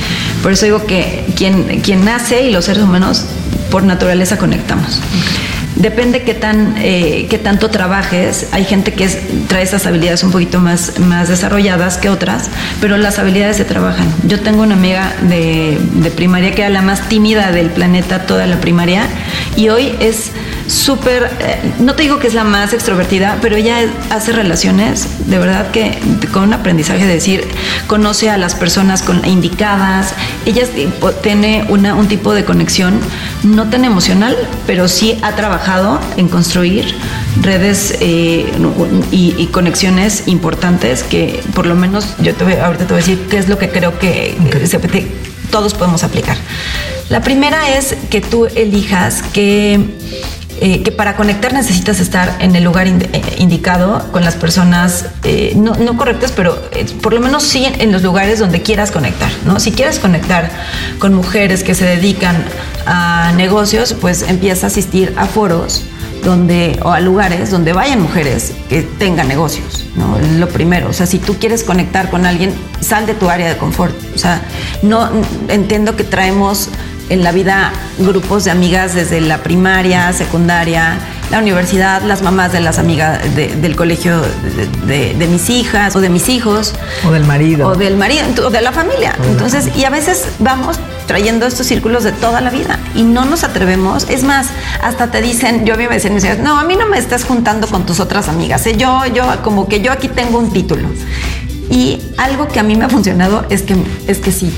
Por 0.44 0.52
eso 0.52 0.66
digo 0.66 0.86
que 0.86 1.11
quien, 1.36 1.82
quien 1.82 2.06
nace 2.06 2.44
y 2.44 2.52
los 2.52 2.66
seres 2.66 2.84
humanos 2.84 3.26
por 3.70 3.84
naturaleza 3.84 4.38
conectamos. 4.38 5.02
Depende 5.76 6.24
qué 6.24 6.34
tan 6.34 6.76
eh, 6.78 7.28
qué 7.30 7.38
tanto 7.38 7.70
trabajes. 7.70 8.48
Hay 8.52 8.66
gente 8.66 8.94
que 8.94 9.08
trae 9.48 9.64
esas 9.64 9.86
habilidades 9.86 10.24
un 10.24 10.32
poquito 10.32 10.60
más, 10.60 11.00
más 11.00 11.30
desarrolladas 11.30 11.98
que 11.98 12.10
otras, 12.10 12.50
pero 12.82 12.98
las 12.98 13.18
habilidades 13.20 13.58
se 13.58 13.66
trabajan. 13.66 14.06
Yo 14.28 14.42
tengo 14.42 14.62
una 14.62 14.76
amiga 14.76 15.14
de, 15.24 15.80
de 15.94 16.12
primaria 16.12 16.54
que 16.54 16.62
era 16.62 16.70
la 16.70 16.82
más 16.82 17.08
tímida 17.08 17.52
del 17.52 17.70
planeta 17.70 18.28
toda 18.28 18.46
la 18.46 18.58
primaria 18.60 19.08
y 19.56 19.70
hoy 19.70 19.96
es 20.00 20.32
súper, 20.68 21.32
eh, 21.40 21.74
no 21.80 21.96
te 21.96 22.04
digo 22.04 22.20
que 22.20 22.28
es 22.28 22.34
la 22.34 22.44
más 22.44 22.74
extrovertida, 22.74 23.38
pero 23.42 23.56
ella 23.56 23.80
hace 24.10 24.32
relaciones 24.32 25.08
de 25.28 25.38
verdad 25.40 25.72
que 25.72 25.98
con 26.32 26.44
un 26.44 26.54
aprendizaje 26.54 27.06
de 27.06 27.14
decir, 27.14 27.48
conoce 27.88 28.30
a 28.30 28.38
las 28.38 28.56
personas 28.56 29.02
con, 29.02 29.26
indicadas, 29.26 30.14
ella 30.46 30.64
tiene 31.22 31.66
una, 31.70 31.96
un 31.96 32.08
tipo 32.08 32.34
de 32.34 32.46
conexión 32.46 33.00
no 33.44 33.70
tan 33.70 33.86
emocional, 33.86 34.38
pero 34.68 34.88
sí 34.88 35.18
ha 35.22 35.36
trabajado 35.36 36.00
en 36.18 36.28
construir 36.28 36.96
redes 37.42 37.96
eh, 38.00 38.52
y, 39.12 39.48
conexiones 39.52 40.24
importantes 40.28 41.04
que 41.04 41.44
por 41.54 41.66
lo 41.66 41.76
menos 41.76 42.16
yo 42.20 42.34
te 42.34 42.44
voy, 42.44 42.54
ahorita 42.54 42.86
te 42.86 42.94
voy 42.94 43.02
a 43.02 43.06
decir 43.06 43.28
qué 43.30 43.38
es 43.38 43.50
lo 43.50 43.58
que 43.58 43.70
creo 43.70 44.00
que 44.00 44.38
todos 45.52 45.74
podemos 45.74 46.04
aplicar. 46.04 46.38
La 47.10 47.22
primera 47.22 47.78
es 47.78 47.96
que 48.10 48.22
tú 48.22 48.48
elijas 48.56 49.22
que 49.34 49.80
eh, 50.64 50.84
que 50.84 50.92
para 50.92 51.16
conectar 51.16 51.54
necesitas 51.54 52.00
estar 52.00 52.38
en 52.38 52.56
el 52.56 52.64
lugar 52.64 52.86
eh, 52.86 52.94
indicado 53.40 54.12
con 54.12 54.24
las 54.24 54.36
personas, 54.36 55.08
eh, 55.24 55.54
no, 55.56 55.98
correctas, 55.98 56.34
pero 56.36 56.56
por 57.02 57.14
lo 57.14 57.20
menos 57.20 57.42
sí 57.42 57.66
en, 57.66 57.92
los 57.92 58.04
lugares 58.04 58.38
donde 58.38 58.62
quieras 58.62 58.92
conectar, 58.92 59.32
¿no? 59.44 59.60
Si 59.60 59.72
quieres 59.72 59.98
conectar 59.98 60.52
con 61.00 61.16
mujeres 61.16 61.64
que 61.64 61.74
se 61.74 61.86
dedican 61.86 62.46
a 62.86 63.34
negocios, 63.36 63.96
pues 64.00 64.22
empieza 64.22 64.68
a 64.68 64.70
asistir 64.70 65.16
a 65.18 65.26
foros 65.26 65.84
donde 66.24 66.80
o 66.84 66.92
a 66.92 67.00
lugares 67.00 67.50
donde 67.50 67.74
vayan 67.74 68.00
mujeres 68.00 68.54
que 68.70 68.84
tengan 68.84 69.28
negocios, 69.28 69.88
¿no? 69.96 70.20
Lo 70.38 70.48
primero, 70.48 70.90
o 70.90 70.94
sea, 70.94 71.08
si 71.08 71.18
tú 71.18 71.38
quieres 71.40 71.64
conectar 71.64 72.12
con 72.12 72.28
alguien, 72.28 72.54
sal 72.82 73.08
de 73.08 73.16
tu 73.16 73.32
área 73.32 73.50
de 73.50 73.58
confort. 73.58 73.96
O 74.14 74.18
sea, 74.20 74.44
no 74.84 75.10
entiendo 75.48 75.96
que 75.96 76.04
traemos 76.04 76.70
en 77.12 77.24
la 77.24 77.34
vida 77.34 77.74
grupos 78.00 78.46
de 78.46 78.52
amigas 78.52 78.96
desde 78.96 79.20
la 79.20 79.44
primaria, 79.44 80.14
secundaria, 80.14 80.98
la 81.30 81.40
universidad, 81.40 82.02
las 82.04 82.22
mamás 82.22 82.54
de 82.54 82.62
las 82.62 82.80
amigas 82.80 83.20
del 83.36 83.76
colegio 83.76 84.22
de, 84.86 85.28
mis 85.30 85.50
hijas 85.50 85.96
o 85.96 86.02
de 86.02 86.10
mis 86.10 86.30
hijos. 86.30 86.74
O 87.06 87.12
del 87.12 87.26
marido. 87.26 87.68
O 87.68 87.76
del 87.76 87.98
marido, 87.98 88.24
o 88.46 88.50
de 88.50 88.62
la 88.62 88.72
familia. 88.72 89.14
Entonces, 89.30 89.76
y 89.76 89.84
a 89.84 89.90
veces 89.90 90.26
vamos 90.40 90.80
trayendo 91.06 91.46
estos 91.46 91.68
círculos 91.68 92.06
de 92.06 92.14
toda 92.14 92.40
la 92.40 92.50
vida 92.50 92.80
y 92.96 93.04
no 93.04 93.26
nos 93.26 93.44
atrevemos. 93.44 94.08
Es 94.10 94.24
más, 94.24 94.48
hasta 94.82 95.12
te 95.12 95.22
dicen, 95.22 95.66
yo 95.66 95.74
a 95.74 95.78
mí 95.78 95.88
me 95.88 96.00
decían, 96.00 96.44
no, 96.44 96.58
a 96.60 96.64
mí 96.64 96.78
no 96.78 96.88
me 96.88 96.98
estás 96.98 97.26
juntando 97.26 97.68
con 97.68 97.86
tus 97.86 98.00
otras 98.00 98.30
amigas. 98.30 98.66
¿eh? 98.68 98.78
Yo, 98.78 99.06
yo, 99.08 99.26
como 99.44 99.68
que 99.68 99.82
yo 99.82 99.92
aquí 99.92 100.08
tengo 100.08 100.40
un 100.40 100.52
título. 100.54 100.88
Y 101.72 102.02
algo 102.18 102.50
que 102.50 102.60
a 102.60 102.64
mí 102.64 102.76
me 102.76 102.84
ha 102.84 102.90
funcionado 102.90 103.46
es 103.50 103.62
que, 103.62 103.76
es 104.06 104.18
que 104.18 104.32
sí 104.34 104.54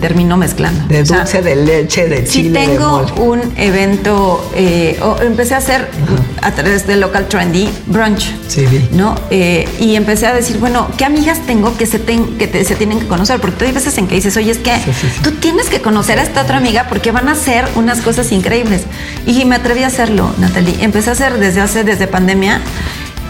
termino 0.00 0.36
mezclando. 0.36 0.86
De 0.86 1.02
dulce, 1.02 1.42
de 1.42 1.56
leche, 1.56 2.08
de 2.08 2.24
chile. 2.24 2.60
Si 2.64 2.66
tengo 2.66 3.04
un 3.16 3.40
evento, 3.56 4.48
eh, 4.54 4.96
o 5.02 5.20
empecé 5.20 5.54
a 5.54 5.58
hacer 5.58 5.88
a 6.40 6.52
través 6.52 6.86
de 6.86 6.96
Local 6.96 7.26
Trendy 7.26 7.68
brunch. 7.86 8.32
Sí, 8.46 8.64
¿No? 8.92 9.16
Eh, 9.30 9.68
y 9.80 9.96
empecé 9.96 10.28
a 10.28 10.34
decir, 10.34 10.58
bueno, 10.58 10.86
¿qué 10.96 11.04
amigas 11.04 11.40
tengo 11.46 11.76
que 11.76 11.86
se, 11.86 12.00
que 12.00 12.64
se 12.64 12.76
tienen 12.76 13.00
que 13.00 13.08
conocer? 13.08 13.40
Porque 13.40 13.64
hay 13.64 13.72
veces 13.72 13.98
en 13.98 14.06
que 14.06 14.14
dices, 14.14 14.36
oye, 14.36 14.52
es 14.52 14.58
que 14.58 14.72
tú 15.24 15.32
tienes 15.32 15.68
que 15.68 15.82
conocer 15.82 16.20
a 16.20 16.22
esta 16.22 16.42
otra 16.42 16.58
amiga 16.58 16.86
porque 16.88 17.10
van 17.10 17.28
a 17.28 17.32
hacer 17.32 17.66
unas 17.74 18.00
cosas 18.02 18.30
increíbles. 18.30 18.82
Y 19.26 19.44
me 19.46 19.56
atreví 19.56 19.82
a 19.82 19.88
hacerlo, 19.88 20.32
Natalie. 20.38 20.76
Empecé 20.80 21.10
a 21.10 21.14
hacer 21.14 21.38
desde 21.38 21.60
hace, 21.60 21.82
desde 21.82 22.06
pandemia 22.06 22.60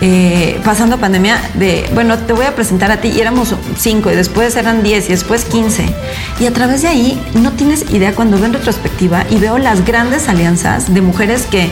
eh, 0.00 0.61
pasando 0.64 0.98
pandemia, 0.98 1.38
de, 1.54 1.88
bueno, 1.94 2.18
te 2.18 2.33
voy 2.33 2.46
a 2.46 2.54
presentar 2.54 2.90
a 2.90 2.98
ti, 2.98 3.09
y 3.09 3.20
éramos 3.20 3.54
cinco, 3.78 4.11
y 4.11 4.16
después 4.16 4.57
eran 4.57 4.83
diez, 4.83 5.07
y 5.09 5.12
después 5.12 5.44
quince. 5.44 5.87
Y 6.40 6.46
a 6.46 6.52
través 6.52 6.83
de 6.83 6.88
ahí, 6.88 7.22
no 7.35 7.52
tienes 7.52 7.90
idea 7.90 8.14
cuando 8.14 8.37
veo 8.37 8.46
en 8.46 8.54
retrospectiva 8.54 9.24
y 9.30 9.37
veo 9.37 9.59
las 9.59 9.85
grandes 9.85 10.28
alianzas 10.28 10.92
de 10.92 11.00
mujeres 11.00 11.46
que 11.50 11.70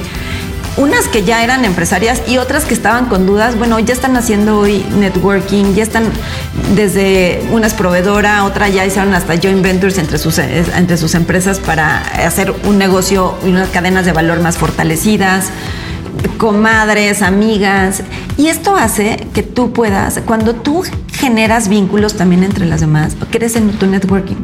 unas 0.77 1.07
que 1.09 1.23
ya 1.23 1.45
eran 1.45 1.65
empresarias 1.65 2.23
y 2.27 2.39
otras 2.39 2.65
que 2.65 2.73
estaban 2.73 3.07
con 3.07 3.27
dudas, 3.27 3.59
bueno, 3.59 3.79
ya 3.79 3.93
están 3.93 4.17
haciendo 4.17 4.61
hoy 4.61 4.85
networking, 4.97 5.75
ya 5.75 5.83
están 5.83 6.05
desde 6.75 7.43
una 7.51 7.67
es 7.67 7.75
proveedora, 7.75 8.45
otra 8.45 8.69
ya 8.69 8.87
hicieron 8.87 9.13
hasta 9.13 9.35
joint 9.37 9.63
ventures 9.63 9.99
entre 9.99 10.17
sus, 10.17 10.39
entre 10.39 10.97
sus 10.97 11.15
empresas 11.15 11.59
para 11.59 11.99
hacer 12.27 12.55
un 12.65 12.79
negocio 12.79 13.37
y 13.45 13.51
unas 13.51 13.69
cadenas 13.69 14.07
de 14.07 14.13
valor 14.13 14.41
más 14.41 14.57
fortalecidas 14.57 15.51
comadres, 16.39 17.23
amigas. 17.23 18.03
Y 18.37 18.49
esto 18.49 18.77
hace 18.77 19.27
que 19.33 19.43
tú 19.43 19.73
puedas, 19.73 20.21
cuando 20.27 20.55
tú 20.55 20.83
generas 21.13 21.69
vínculos 21.69 22.15
también 22.15 22.45
entre 22.45 22.67
las 22.67 22.81
demás, 22.81 23.17
crees 23.31 23.57
en 23.57 23.71
tu 23.73 23.87
networking. 23.87 24.37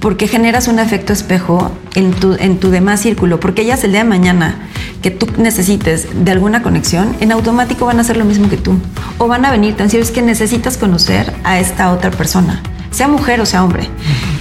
Porque 0.00 0.28
generas 0.28 0.66
un 0.66 0.78
efecto 0.78 1.12
espejo 1.12 1.70
en 1.94 2.12
tu, 2.12 2.34
en 2.34 2.58
tu 2.58 2.70
demás 2.70 3.00
círculo. 3.00 3.38
Porque 3.38 3.62
ellas 3.62 3.84
el 3.84 3.92
día 3.92 4.02
de 4.02 4.08
mañana 4.08 4.70
que 5.02 5.10
tú 5.10 5.26
necesites 5.36 6.08
de 6.24 6.32
alguna 6.32 6.62
conexión, 6.62 7.14
en 7.20 7.32
automático 7.32 7.86
van 7.86 7.98
a 7.98 8.00
hacer 8.00 8.16
lo 8.16 8.24
mismo 8.24 8.48
que 8.48 8.56
tú. 8.56 8.78
O 9.18 9.28
van 9.28 9.44
a 9.44 9.50
venir 9.50 9.76
tan 9.76 9.88
es 9.94 10.10
que 10.10 10.22
necesitas 10.22 10.76
conocer 10.76 11.34
a 11.44 11.58
esta 11.58 11.92
otra 11.92 12.10
persona, 12.10 12.62
sea 12.90 13.08
mujer 13.08 13.40
o 13.40 13.46
sea 13.46 13.62
hombre. 13.62 13.88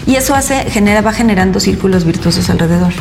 Y 0.06 0.16
eso 0.16 0.34
hace, 0.34 0.70
genera, 0.70 1.02
va 1.02 1.14
generando 1.14 1.60
círculos 1.60 2.06
virtuosos 2.06 2.50
alrededor. 2.50 2.94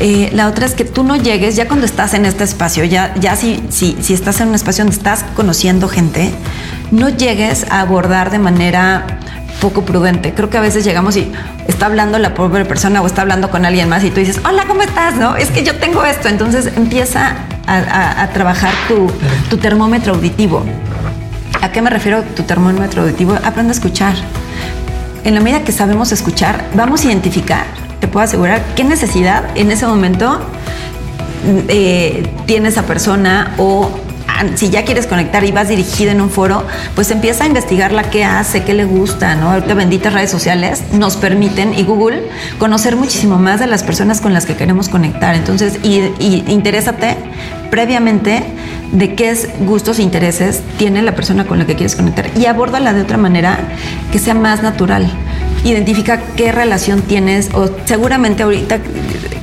Eh, 0.00 0.30
la 0.32 0.48
otra 0.48 0.64
es 0.64 0.74
que 0.74 0.86
tú 0.86 1.04
no 1.04 1.14
llegues, 1.16 1.56
ya 1.56 1.68
cuando 1.68 1.84
estás 1.84 2.14
en 2.14 2.24
este 2.24 2.42
espacio, 2.42 2.84
ya, 2.84 3.14
ya 3.16 3.36
si, 3.36 3.62
si, 3.68 3.98
si 4.00 4.14
estás 4.14 4.40
en 4.40 4.48
un 4.48 4.54
espacio 4.54 4.82
donde 4.82 4.96
estás 4.96 5.26
conociendo 5.36 5.88
gente, 5.88 6.32
no 6.90 7.10
llegues 7.10 7.66
a 7.70 7.82
abordar 7.82 8.30
de 8.30 8.38
manera 8.38 9.04
poco 9.60 9.82
prudente. 9.82 10.32
Creo 10.32 10.48
que 10.48 10.56
a 10.56 10.62
veces 10.62 10.84
llegamos 10.84 11.16
y 11.16 11.30
está 11.68 11.84
hablando 11.84 12.18
la 12.18 12.32
pobre 12.32 12.64
persona 12.64 13.02
o 13.02 13.06
está 13.06 13.20
hablando 13.20 13.50
con 13.50 13.66
alguien 13.66 13.90
más 13.90 14.02
y 14.02 14.10
tú 14.10 14.20
dices, 14.20 14.40
hola, 14.48 14.64
¿cómo 14.66 14.80
estás? 14.80 15.16
No, 15.16 15.36
es 15.36 15.50
que 15.50 15.62
yo 15.64 15.76
tengo 15.76 16.02
esto. 16.04 16.28
Entonces 16.28 16.72
empieza 16.74 17.36
a, 17.66 18.26
trabajar 18.32 18.72
tu, 18.88 19.12
tu, 19.50 19.58
termómetro 19.58 20.14
auditivo. 20.14 20.64
¿A 21.60 21.70
qué 21.70 21.82
me 21.82 21.90
refiero 21.90 22.22
tu 22.22 22.42
termómetro 22.44 23.02
auditivo? 23.02 23.34
Aprende 23.44 23.72
a 23.72 23.74
escuchar. 23.74 24.14
En 25.24 25.34
la 25.34 25.40
medida 25.40 25.62
que 25.62 25.72
sabemos 25.72 26.10
escuchar, 26.10 26.64
vamos 26.74 27.04
a 27.04 27.08
identificar 27.08 27.89
te 28.00 28.08
puedo 28.08 28.24
asegurar 28.24 28.62
qué 28.74 28.84
necesidad 28.84 29.56
en 29.56 29.70
ese 29.70 29.86
momento 29.86 30.40
eh, 31.68 32.26
tiene 32.46 32.68
esa 32.68 32.82
persona 32.82 33.54
o 33.56 33.90
ah, 34.28 34.44
si 34.56 34.70
ya 34.70 34.84
quieres 34.84 35.06
conectar 35.06 35.44
y 35.44 35.52
vas 35.52 35.68
dirigido 35.68 36.10
en 36.10 36.20
un 36.20 36.30
foro, 36.30 36.64
pues 36.94 37.10
empieza 37.10 37.44
a 37.44 37.46
investigar 37.46 37.92
la 37.92 38.10
que 38.10 38.24
hace, 38.24 38.62
qué 38.62 38.74
le 38.74 38.84
gusta, 38.84 39.34
¿no? 39.36 39.50
Ahorita 39.50 39.74
benditas 39.74 40.12
redes 40.12 40.30
sociales 40.30 40.82
nos 40.92 41.16
permiten 41.16 41.72
y 41.74 41.84
Google 41.84 42.24
conocer 42.58 42.96
muchísimo 42.96 43.38
más 43.38 43.60
de 43.60 43.66
las 43.66 43.82
personas 43.82 44.20
con 44.20 44.34
las 44.34 44.44
que 44.44 44.56
queremos 44.56 44.88
conectar. 44.88 45.34
Entonces, 45.34 45.78
y, 45.82 46.00
y 46.18 46.44
interésate 46.48 47.16
previamente 47.70 48.44
de 48.92 49.14
qué 49.14 49.34
gustos 49.60 49.98
e 49.98 50.02
intereses 50.02 50.62
tiene 50.76 51.00
la 51.02 51.14
persona 51.14 51.46
con 51.46 51.58
la 51.58 51.66
que 51.66 51.74
quieres 51.74 51.94
conectar 51.94 52.26
y 52.36 52.46
abórdala 52.46 52.92
de 52.92 53.02
otra 53.02 53.16
manera 53.16 53.58
que 54.10 54.18
sea 54.18 54.34
más 54.34 54.62
natural 54.62 55.08
identifica 55.64 56.20
qué 56.36 56.52
relación 56.52 57.02
tienes 57.02 57.50
o 57.54 57.70
seguramente 57.84 58.42
ahorita 58.42 58.78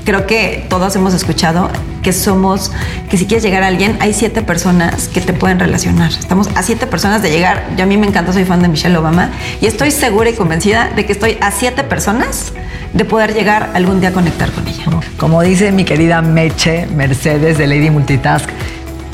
creo 0.04 0.26
que 0.26 0.66
todos 0.70 0.96
hemos 0.96 1.14
escuchado 1.14 1.70
que 2.02 2.14
somos, 2.14 2.72
que 3.10 3.18
si 3.18 3.26
quieres 3.26 3.44
llegar 3.44 3.64
a 3.64 3.68
alguien, 3.68 3.98
hay 4.00 4.14
siete 4.14 4.42
personas 4.42 5.10
que 5.10 5.20
te 5.20 5.34
pueden 5.34 5.60
relacionar. 5.60 6.12
Estamos 6.12 6.48
a 6.56 6.64
siete 6.64 6.88
personas 6.88 7.22
de 7.22 7.30
llegar. 7.30 7.68
Yo 7.76 7.84
a 7.84 7.86
mí 7.88 7.98
me 7.98 8.08
encanta, 8.08 8.32
soy 8.32 8.46
fan 8.46 8.62
de 8.62 8.70
Michelle 8.70 8.96
Obama 8.96 9.32
y 9.60 9.66
estoy 9.66 9.92
segura 9.92 10.30
y 10.30 10.34
convencida 10.34 10.90
de 10.96 11.06
que 11.06 11.12
estoy 11.12 11.38
a 11.42 11.52
siete 11.52 11.84
personas 11.84 12.54
de 12.94 13.04
poder 13.04 13.34
llegar 13.34 13.72
algún 13.74 14.00
día 14.00 14.10
a 14.10 14.14
conectar 14.14 14.50
con 14.52 14.66
ella. 14.66 14.86
Como 15.18 15.42
dice 15.42 15.74
mi 15.74 15.84
querida 15.84 16.22
Meche 16.22 16.88
Mercedes 16.88 17.58
de 17.58 17.68
Lady 17.68 17.90
Multitask, 17.90 18.50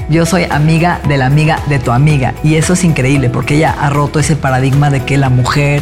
yo 0.10 0.26
soy 0.26 0.44
amiga 0.44 1.00
de 1.08 1.18
la 1.18 1.26
amiga 1.26 1.60
de 1.68 1.80
tu 1.80 1.92
amiga. 1.92 2.36
Y 2.44 2.56
eso 2.56 2.74
es 2.74 2.84
increíble 2.84 3.30
porque 3.30 3.56
ella 3.56 3.76
ha 3.80 3.90
roto 3.90 4.20
ese 4.20 4.36
paradigma 4.36 4.90
de 4.92 5.04
que 5.04 5.18
la 5.18 5.30
mujer 5.30 5.82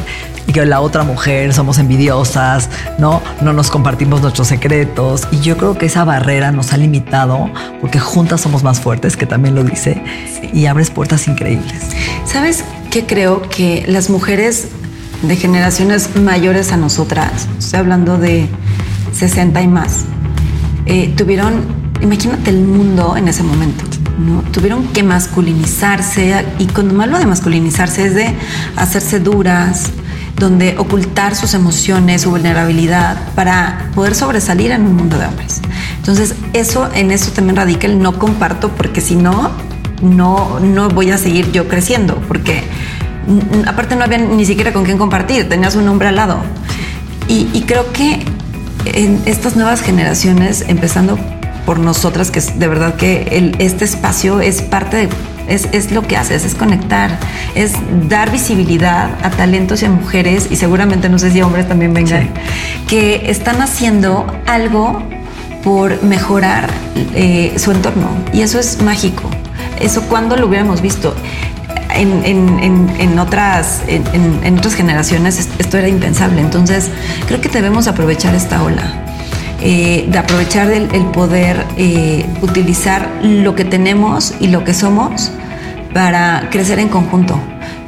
y 0.51 0.53
que 0.53 0.65
la 0.65 0.81
otra 0.81 1.03
mujer 1.03 1.53
somos 1.53 1.79
envidiosas, 1.79 2.69
¿no? 2.99 3.21
No 3.41 3.53
nos 3.53 3.71
compartimos 3.71 4.21
nuestros 4.21 4.49
secretos. 4.49 5.25
Y 5.31 5.39
yo 5.39 5.55
creo 5.55 5.77
que 5.77 5.85
esa 5.85 6.03
barrera 6.03 6.51
nos 6.51 6.73
ha 6.73 6.77
limitado 6.77 7.49
porque 7.79 7.99
juntas 7.99 8.41
somos 8.41 8.61
más 8.61 8.81
fuertes, 8.81 9.15
que 9.15 9.25
también 9.25 9.55
lo 9.55 9.63
dice, 9.63 10.03
y 10.51 10.65
abres 10.65 10.89
puertas 10.89 11.29
increíbles. 11.29 11.81
¿Sabes 12.25 12.65
qué 12.89 13.05
creo? 13.05 13.41
Que 13.43 13.85
las 13.87 14.09
mujeres 14.09 14.67
de 15.21 15.37
generaciones 15.37 16.17
mayores 16.17 16.73
a 16.73 16.77
nosotras, 16.77 17.47
estoy 17.57 17.79
hablando 17.79 18.17
de 18.17 18.49
60 19.13 19.61
y 19.61 19.67
más, 19.69 20.01
eh, 20.85 21.13
tuvieron, 21.15 21.63
imagínate 22.01 22.49
el 22.49 22.59
mundo 22.59 23.15
en 23.15 23.29
ese 23.29 23.43
momento. 23.43 23.85
¿no? 24.19 24.41
Tuvieron 24.51 24.85
que 24.89 25.01
masculinizarse 25.01 26.45
y 26.59 26.65
cuando 26.65 26.93
malo 26.93 27.17
de 27.17 27.25
masculinizarse 27.25 28.07
es 28.07 28.15
de 28.15 28.35
hacerse 28.75 29.21
duras, 29.21 29.91
donde 30.41 30.75
ocultar 30.77 31.36
sus 31.36 31.54
emociones, 31.54 32.23
su 32.23 32.32
vulnerabilidad 32.32 33.17
para 33.36 33.89
poder 33.95 34.15
sobresalir 34.15 34.71
en 34.71 34.82
un 34.82 34.95
mundo 34.95 35.17
de 35.17 35.27
hombres. 35.27 35.62
Entonces, 35.97 36.36
eso 36.54 36.89
en 36.93 37.12
eso 37.12 37.32
también 37.32 37.56
radica 37.56 37.88
el 37.88 38.01
no 38.01 38.19
comparto 38.19 38.69
porque 38.69 39.01
si 39.01 39.15
no 39.15 39.51
no 40.01 40.60
no 40.60 40.89
voy 40.89 41.12
a 41.12 41.17
seguir 41.17 41.51
yo 41.51 41.67
creciendo 41.67 42.15
porque 42.27 42.63
aparte 43.67 43.95
no 43.95 44.04
había 44.04 44.17
ni 44.17 44.45
siquiera 44.45 44.73
con 44.73 44.84
quién 44.84 44.97
compartir, 44.97 45.47
tenías 45.47 45.75
un 45.75 45.88
hombre 45.88 46.08
al 46.08 46.15
lado. 46.15 46.39
Y, 47.27 47.62
creo 47.62 47.93
que 47.93 48.25
en 48.86 49.21
estas 49.25 49.56
nuevas 49.56 49.82
generaciones, 49.82 50.65
empezando 50.67 51.17
por 51.65 51.80
nosotras, 51.80 52.30
que 52.30 52.41
de 52.41 52.67
verdad 52.67 52.95
que 52.95 53.54
este 53.60 53.86
espacio 53.86 54.41
es 54.41 54.62
parte 54.62 54.97
de 54.97 55.10
es, 55.53 55.91
lo 55.91 56.01
que 56.03 56.17
haces, 56.17 56.45
es 56.45 56.55
conectar, 56.55 57.17
es 57.55 57.73
dar 58.07 58.31
visibilidad 58.31 59.09
a 59.23 59.29
talentos 59.29 59.81
y 59.81 59.85
a 59.85 59.89
mujeres, 59.89 60.47
y 60.49 60.55
seguramente 60.55 61.09
no 61.09 61.19
sé 61.19 61.31
si 61.31 61.41
hombres 61.41 61.67
también 61.67 61.93
vengan, 61.93 62.29
que 62.87 63.29
están 63.29 63.61
haciendo 63.61 64.25
algo 64.47 65.01
por 65.63 66.01
mejorar 66.03 66.69
eh, 67.15 67.53
su 67.57 67.71
entorno. 67.71 68.09
Y 68.33 68.41
eso 68.41 68.59
es 68.59 68.81
mágico. 68.81 69.23
Eso 69.79 70.03
cuando 70.03 70.35
lo 70.35 70.47
hubiéramos 70.47 70.81
visto. 70.81 71.15
En, 71.93 73.19
otras, 73.19 73.81
en, 73.87 74.57
otras 74.57 74.75
generaciones 74.75 75.49
esto 75.59 75.77
era 75.77 75.89
impensable. 75.89 76.39
Entonces, 76.39 76.89
creo 77.27 77.41
que 77.41 77.49
debemos 77.49 77.87
aprovechar 77.87 78.33
esta 78.33 78.63
ola. 78.63 79.01
Eh, 79.63 80.07
de 80.09 80.17
aprovechar 80.17 80.71
el, 80.71 80.87
poder 81.13 81.63
eh, 81.77 82.25
utilizar 82.41 83.07
lo 83.21 83.53
que 83.53 83.63
tenemos 83.63 84.33
y 84.39 84.47
lo 84.47 84.63
que 84.63 84.73
somos 84.73 85.31
para 85.93 86.49
crecer 86.49 86.80
en 86.80 86.89
conjunto. 86.89 87.39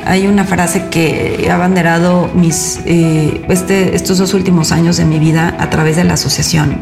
Hay 0.06 0.28
una 0.28 0.44
frase 0.44 0.88
que 0.90 1.46
he 1.46 1.52
abanderado 1.52 2.30
mis, 2.34 2.80
eh, 2.86 3.46
este, 3.50 3.96
estos 3.96 4.18
dos 4.18 4.34
últimos 4.34 4.72
años 4.72 4.98
de 4.98 5.06
mi 5.06 5.18
vida 5.18 5.56
a 5.60 5.70
través 5.70 5.96
de 5.96 6.04
la 6.04 6.16
asociación, 6.16 6.78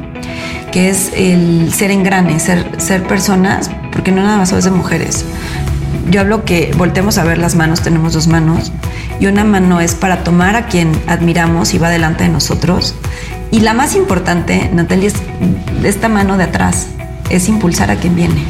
que 0.71 0.89
es 0.89 1.11
el 1.15 1.71
ser 1.71 1.91
engrane, 1.91 2.39
ser, 2.39 2.81
ser 2.81 3.03
personas, 3.03 3.69
porque 3.91 4.11
no 4.11 4.23
nada 4.23 4.37
más 4.37 4.51
es 4.51 4.63
de 4.63 4.71
mujeres. 4.71 5.25
Yo 6.09 6.21
hablo 6.21 6.45
que 6.45 6.73
voltemos 6.77 7.19
a 7.19 7.23
ver 7.23 7.37
las 7.37 7.55
manos, 7.55 7.81
tenemos 7.81 8.13
dos 8.13 8.27
manos, 8.27 8.71
y 9.19 9.27
una 9.27 9.43
mano 9.43 9.79
es 9.81 9.93
para 9.93 10.23
tomar 10.23 10.55
a 10.55 10.65
quien 10.65 10.91
admiramos 11.07 11.75
y 11.75 11.77
va 11.77 11.89
delante 11.89 12.23
de 12.23 12.29
nosotros. 12.29 12.95
Y 13.51 13.59
la 13.59 13.73
más 13.73 13.95
importante, 13.95 14.69
Natalia, 14.73 15.09
es 15.09 15.15
esta 15.83 16.09
mano 16.09 16.37
de 16.37 16.45
atrás, 16.45 16.87
es 17.29 17.47
impulsar 17.49 17.91
a 17.91 17.95
quien 17.95 18.15
viene. 18.15 18.43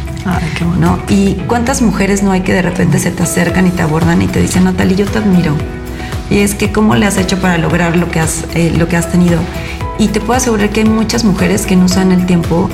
¿no? 0.80 1.00
Y 1.10 1.34
cuántas 1.48 1.82
mujeres 1.82 2.24
no 2.24 2.32
hay 2.32 2.42
que 2.42 2.54
de 2.54 2.62
repente 2.62 3.00
se 3.00 3.12
te 3.12 3.24
acercan 3.24 3.68
y 3.68 3.72
te 3.72 3.82
abordan 3.82 4.22
y 4.22 4.28
te 4.28 4.40
dicen, 4.40 4.66
Natalie, 4.66 4.96
yo 4.96 5.06
te 5.06 5.18
admiro 5.18 5.56
Y 6.30 6.40
es 6.40 6.54
que 6.54 6.72
cómo 6.72 6.96
le 6.96 7.08
has 7.08 7.18
hecho 7.18 7.40
para 7.40 7.58
lograr 7.58 7.96
lo 7.96 8.10
que 8.10 8.20
has, 8.20 8.46
eh, 8.54 8.74
lo 8.78 8.88
que 8.88 8.98
has 8.98 9.12
tenido. 9.12 9.40
Y 9.98 10.08
te 10.08 10.20
puedo 10.20 10.38
asegurar 10.38 10.70
que 10.70 10.82
hay 10.82 10.90
muchas 10.90 11.24
mujeres 11.24 11.66
que 11.66 11.76
no 11.76 11.86
usan 11.86 12.12
el 12.12 12.26
tiempo 12.26 12.70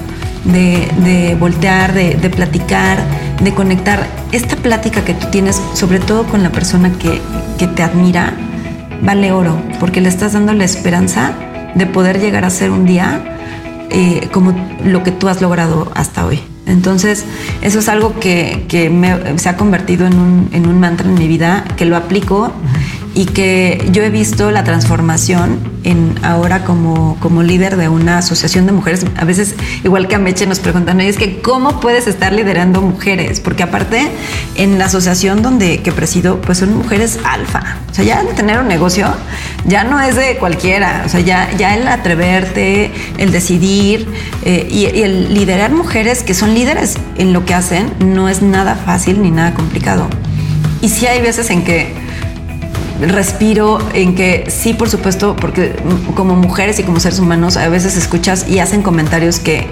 de, 0.45 1.35
voltear, 1.39 1.93
de, 1.93 2.29
platicar, 2.29 2.99
de 3.41 3.53
conectar. 3.53 4.07
Esta 4.31 4.55
plática 4.55 5.03
que 5.03 5.13
tú 5.13 5.27
tienes, 5.31 5.61
sobre 5.73 5.99
todo 5.99 6.25
con 6.25 6.43
la 6.43 6.51
persona 6.51 6.91
que, 6.93 7.21
te 7.67 7.83
admira, 7.83 8.33
vale 9.01 9.31
oro, 9.31 9.61
porque 9.79 10.01
le 10.01 10.09
estás 10.09 10.33
dando 10.33 10.53
la 10.53 10.63
esperanza 10.63 11.33
de 11.75 11.85
poder 11.85 12.19
llegar 12.19 12.45
a 12.45 12.49
ser 12.49 12.71
un 12.71 12.85
día 12.85 13.36
eh, 13.89 14.29
como 14.31 14.53
lo 14.83 15.03
que 15.03 15.11
tú 15.11 15.27
has 15.27 15.41
logrado 15.41 15.91
hasta 15.95 16.25
hoy. 16.25 16.39
Entonces, 16.65 17.23
eso 17.61 17.79
es 17.79 17.87
algo 17.87 18.19
que, 18.19 18.65
se 19.37 19.49
ha 19.49 19.55
convertido 19.55 20.05
en 20.05 20.19
un, 20.19 20.49
en 20.51 20.67
un, 20.67 20.79
mantra 20.79 21.07
en 21.07 21.15
mi 21.15 21.27
vida, 21.27 21.63
que 21.77 21.85
lo 21.85 21.95
aplico 21.95 22.51
y 23.17 23.25
que 23.25 23.83
yo 23.91 24.03
he 24.03 24.11
visto 24.11 24.51
la 24.51 24.63
transformación 24.63 25.59
en 25.83 26.13
ahora 26.21 26.63
como, 26.63 27.17
como 27.19 27.41
líder 27.41 27.77
de 27.77 27.89
una 27.89 28.19
asociación 28.19 28.67
de 28.67 28.73
mujeres. 28.73 29.05
A 29.15 29.25
veces, 29.25 29.55
igual 29.83 30.07
que 30.07 30.15
a 30.15 30.19
Meche, 30.19 30.45
nos 30.45 30.59
preguntan, 30.59 31.01
es 31.01 31.17
que 31.17 31.41
¿cómo 31.41 31.79
puedes 31.79 32.05
estar 32.05 32.31
liderando 32.31 32.81
mujeres? 32.81 33.39
Porque 33.39 33.63
aparte, 33.63 34.07
en 34.55 34.77
la 34.77 34.85
asociación 34.85 35.41
donde 35.41 35.81
que 35.81 35.91
presido, 35.91 36.41
pues 36.41 36.59
son 36.59 36.77
mujeres 36.77 37.17
alfa. 37.23 37.77
Sea, 37.97 38.05
ya 38.05 38.21
el 38.21 38.35
tener 38.35 38.59
un 38.59 38.67
negocio 38.67 39.07
ya 39.65 39.83
no 39.83 39.99
es 39.99 40.15
de 40.15 40.37
cualquiera. 40.37 41.01
O 41.03 41.09
sea, 41.09 41.19
ya, 41.19 41.49
ya 41.57 41.73
el 41.73 41.87
atreverte, 41.87 42.91
el 43.17 43.31
decidir 43.31 44.07
eh, 44.45 44.67
y, 44.69 44.85
y 44.85 45.01
el 45.01 45.33
liderar 45.33 45.71
mujeres 45.71 46.21
que 46.21 46.35
son 46.35 46.53
líderes 46.53 46.97
en 47.17 47.33
lo 47.33 47.43
que 47.43 47.55
hacen 47.55 47.91
no 47.99 48.29
es 48.29 48.43
nada 48.43 48.75
fácil 48.75 49.23
ni 49.23 49.31
nada 49.31 49.55
complicado. 49.55 50.07
Y 50.79 50.89
sí 50.89 51.07
hay 51.07 51.23
veces 51.23 51.49
en 51.49 51.63
que 51.63 51.91
respiro 53.01 53.79
en 53.95 54.13
que 54.13 54.45
sí, 54.47 54.75
por 54.75 54.91
supuesto, 54.91 55.35
porque 55.35 55.75
como 56.13 56.35
mujeres 56.35 56.77
y 56.77 56.83
como 56.83 56.99
seres 56.99 57.17
humanos 57.17 57.57
a 57.57 57.67
veces 57.67 57.97
escuchas 57.97 58.47
y 58.47 58.59
hacen 58.59 58.83
comentarios 58.83 59.39
que, 59.39 59.65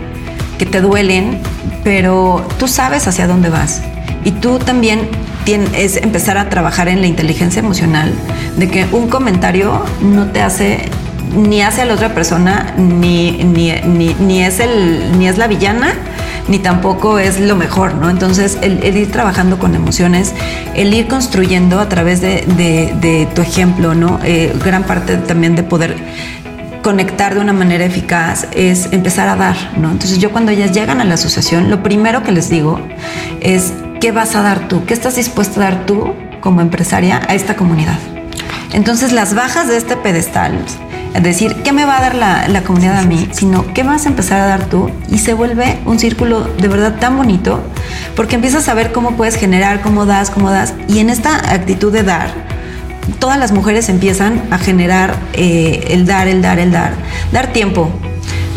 que 0.57 0.65
te 0.65 0.81
duelen, 0.81 1.41
pero 1.83 2.43
tú 2.57 2.67
sabes 2.67 3.07
hacia 3.07 3.27
dónde 3.27 3.49
vas. 3.49 3.83
Y 4.23 4.31
tú 4.31 4.57
también 4.57 5.09
es 5.53 5.97
empezar 5.97 6.38
a 6.38 6.49
trabajar 6.49 6.88
en 6.88 7.01
la 7.01 7.08
inteligencia 7.08 7.60
emocional, 7.60 8.12
de 8.58 8.67
que 8.67 8.86
un 8.91 9.08
comentario 9.08 9.84
no 10.01 10.27
te 10.31 10.41
hace 10.41 10.89
ni 11.36 11.62
hace 11.62 11.81
a 11.81 11.86
la 11.86 11.93
otra 11.93 12.13
persona, 12.13 12.73
ni, 12.77 13.31
ni, 13.31 13.71
ni, 14.19 14.43
es, 14.43 14.60
el, 14.60 15.17
ni 15.17 15.27
es 15.27 15.38
la 15.38 15.47
villana, 15.47 15.93
ni 16.47 16.60
tampoco 16.60 17.19
es 17.19 17.39
lo 17.39 17.55
mejor, 17.55 17.95
¿no? 17.95 18.10
Entonces, 18.10 18.58
el, 18.62 18.84
ir 18.95 19.12
trabajando 19.12 19.60
con 19.60 19.75
emociones, 19.75 20.34
el 20.75 20.93
ir 20.93 21.08
construyendo 21.08 21.79
a 21.79 21.89
través 21.89 22.21
de, 22.21 23.27
tu 23.36 23.41
ejemplo, 23.41 23.93
¿no? 23.95 24.19
Eh, 24.23 24.55
gran 24.63 24.84
parte 24.84 25.17
también 25.17 25.55
de 25.55 25.63
poder 25.63 25.95
conectar 26.84 27.34
de 27.34 27.41
una 27.41 27.53
manera 27.53 27.84
eficaz 27.84 28.47
es 28.51 28.89
empezar 28.91 29.27
a 29.27 29.36
dar, 29.36 29.55
¿no? 29.77 29.89
Entonces 29.89 30.19
yo 30.19 30.31
cuando 30.31 30.51
ellas 30.51 30.71
llegan 30.71 31.01
a 31.01 31.03
la 31.03 31.15
asociación, 31.15 31.71
lo 31.71 31.81
primero 31.81 32.21
que 32.21 32.31
les 32.31 32.49
digo 32.49 32.79
es, 33.41 33.73
¿qué 34.05 34.11
vas 34.11 34.35
a 34.35 34.43
dar 34.43 34.67
tú? 34.67 34.85
¿Qué 34.85 34.93
estás 34.93 35.15
dispuesta 35.15 35.59
a 35.59 35.63
dar 35.63 35.87
tú 35.87 36.13
como 36.39 36.61
empresaria 36.61 37.23
a 37.27 37.33
esta 37.33 37.55
comunidad? 37.55 37.97
Entonces 38.71 39.11
las 39.11 39.33
bajas 39.33 39.67
de 39.67 39.77
este 39.77 39.97
pedestal 39.97 40.63
decir, 41.19 41.55
¿qué 41.63 41.71
me 41.71 41.85
va 41.85 41.97
a 41.97 42.01
dar 42.01 42.13
la, 42.13 42.61
comunidad 42.61 42.99
a 42.99 43.01
mí? 43.01 43.27
Sino, 43.31 43.65
¿qué 43.73 43.81
vas 43.81 44.05
a 44.05 44.09
empezar 44.09 44.41
a 44.41 44.45
dar 44.45 44.65
tú? 44.65 44.91
Y 45.09 45.17
se 45.17 45.33
vuelve 45.33 45.79
un 45.85 45.97
círculo 45.97 46.41
de 46.41 46.67
verdad 46.67 46.99
tan 46.99 47.17
bonito, 47.17 47.63
porque 48.15 48.35
empiezas 48.35 48.69
a 48.69 48.75
ver 48.75 48.91
cómo 48.91 49.17
puedes 49.17 49.37
generar, 49.37 49.81
cómo 49.81 50.05
das, 50.05 50.29
cómo 50.29 50.51
das. 50.51 50.75
Y 50.87 50.99
en 50.99 51.09
esta 51.09 51.37
actitud 51.51 51.91
de 51.91 52.03
dar, 52.03 52.29
todas 53.17 53.39
las 53.39 53.53
mujeres 53.53 53.89
empiezan 53.89 54.39
a 54.51 54.59
generar 54.59 55.15
eh, 55.33 55.83
el 55.89 56.05
dar, 56.05 56.27
el 56.27 56.43
dar, 56.43 56.59
el 56.59 56.71
dar. 56.71 56.93
Dar 57.31 57.47
tiempo, 57.53 57.89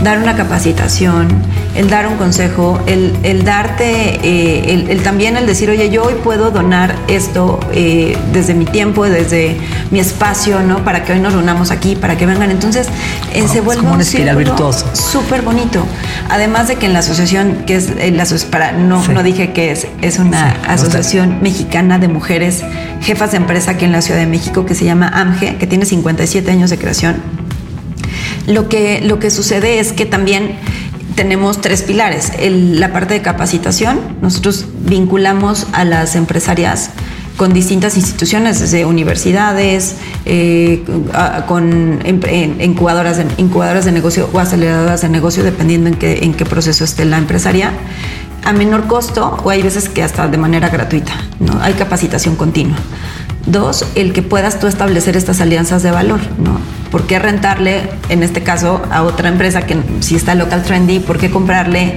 dar 0.02 0.18
una 0.18 0.36
capacitación, 0.36 1.28
el 1.74 1.90
dar 1.90 2.06
un 2.06 2.16
consejo, 2.16 2.80
el, 2.86 3.44
darte, 3.44 4.20
eh, 4.22 4.86
el, 4.88 5.02
también 5.02 5.36
el 5.36 5.46
decir, 5.46 5.70
oye, 5.70 5.90
yo 5.90 6.04
hoy 6.04 6.14
puedo 6.22 6.50
donar 6.50 6.94
esto 7.08 7.58
eh, 7.72 8.16
desde 8.32 8.54
mi 8.54 8.64
tiempo, 8.64 9.04
desde 9.04 9.56
mi 9.90 10.00
espacio, 10.00 10.60
¿no? 10.60 10.84
Para 10.84 11.04
que 11.04 11.12
hoy 11.12 11.20
nos 11.20 11.32
reunamos 11.32 11.70
aquí, 11.70 11.96
para 11.96 12.16
que 12.16 12.26
vengan. 12.26 12.50
Entonces, 12.50 12.88
eh, 13.34 13.46
se 13.48 13.60
vuelve 13.60 13.82
un, 13.82 14.00
un 14.00 14.36
virtuoso. 14.36 14.86
Súper 14.94 15.42
bonito. 15.42 15.84
Además 16.30 16.68
de 16.68 16.76
que 16.76 16.86
en 16.86 16.92
la 16.92 17.00
asociación, 17.00 17.64
que 17.66 17.76
es 17.76 17.90
la 18.12 18.26
para, 18.50 18.72
no, 18.72 19.06
no 19.08 19.22
dije 19.22 19.52
que 19.52 19.72
es, 19.72 19.86
es 20.02 20.18
una 20.18 20.56
asociación 20.66 21.38
mexicana 21.42 21.98
de 21.98 22.08
mujeres 22.08 22.62
jefas 23.00 23.32
de 23.32 23.38
empresa 23.38 23.72
aquí 23.72 23.84
en 23.84 23.92
la 23.92 24.02
Ciudad 24.02 24.20
de 24.20 24.26
México 24.26 24.66
que 24.66 24.74
se 24.74 24.84
llama 24.84 25.08
AMGE, 25.08 25.56
que 25.56 25.66
tiene 25.66 25.86
57 25.86 26.50
años 26.50 26.70
de 26.70 26.78
creación 26.78 27.16
lo 28.48 28.68
que, 28.68 29.00
lo 29.02 29.18
que 29.18 29.30
sucede 29.30 29.78
es 29.78 29.92
que 29.92 30.06
también 30.06 30.56
tenemos 31.14 31.60
tres 31.60 31.82
pilares. 31.82 32.32
la 32.40 32.92
parte 32.92 33.14
de 33.14 33.22
capacitación, 33.22 33.98
nosotros 34.22 34.66
vinculamos 34.80 35.66
a 35.72 35.84
las 35.84 36.16
empresarias 36.16 36.90
con 37.36 37.52
distintas 37.52 37.96
instituciones, 37.96 38.58
desde 38.58 38.84
universidades, 38.84 39.96
eh, 40.24 40.82
con 41.46 42.00
incubadoras 42.60 43.18
de, 43.18 43.26
incubadoras 43.36 43.84
de 43.84 43.92
negocio 43.92 44.28
o 44.32 44.40
aceleradoras 44.40 45.02
de 45.02 45.08
negocio, 45.08 45.44
dependiendo 45.44 45.88
en 45.88 45.94
qué, 45.94 46.24
en 46.24 46.34
qué 46.34 46.44
proceso 46.44 46.84
esté 46.84 47.04
la 47.04 47.18
empresaria, 47.18 47.72
a 48.44 48.52
menor 48.52 48.86
costo 48.86 49.40
o 49.44 49.50
hay 49.50 49.62
veces 49.62 49.88
que 49.88 50.02
hasta 50.02 50.26
de 50.26 50.38
manera 50.38 50.68
gratuita. 50.68 51.12
¿no? 51.38 51.60
Hay 51.60 51.74
capacitación 51.74 52.34
continua. 52.34 52.76
Dos, 53.46 53.86
el 53.94 54.12
que 54.12 54.22
puedas 54.22 54.60
tú 54.60 54.66
establecer 54.66 55.16
estas 55.16 55.40
alianzas 55.40 55.82
de 55.82 55.90
valor, 55.90 56.20
¿no? 56.38 56.58
¿Por 56.90 57.06
qué 57.06 57.18
rentarle, 57.18 57.90
en 58.08 58.22
este 58.22 58.42
caso, 58.42 58.82
a 58.90 59.02
otra 59.02 59.28
empresa 59.28 59.62
que 59.62 59.76
si 60.00 60.16
está 60.16 60.34
local 60.34 60.62
trendy, 60.62 61.00
por 61.00 61.18
qué 61.18 61.30
comprarle 61.30 61.94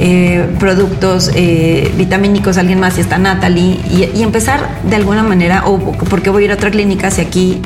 eh, 0.00 0.48
productos 0.60 1.32
eh, 1.34 1.92
vitamínicos 1.96 2.56
a 2.56 2.60
alguien 2.60 2.78
más 2.78 2.94
si 2.94 3.00
está 3.00 3.18
Natalie 3.18 3.80
y, 3.90 4.22
empezar 4.22 4.80
de 4.88 4.94
alguna 4.94 5.24
manera, 5.24 5.64
o 5.66 5.78
por 5.78 6.22
qué 6.22 6.30
voy 6.30 6.42
a 6.42 6.44
ir 6.46 6.50
a 6.52 6.54
otra 6.54 6.70
clínica 6.70 7.10
si 7.10 7.20
aquí 7.20 7.60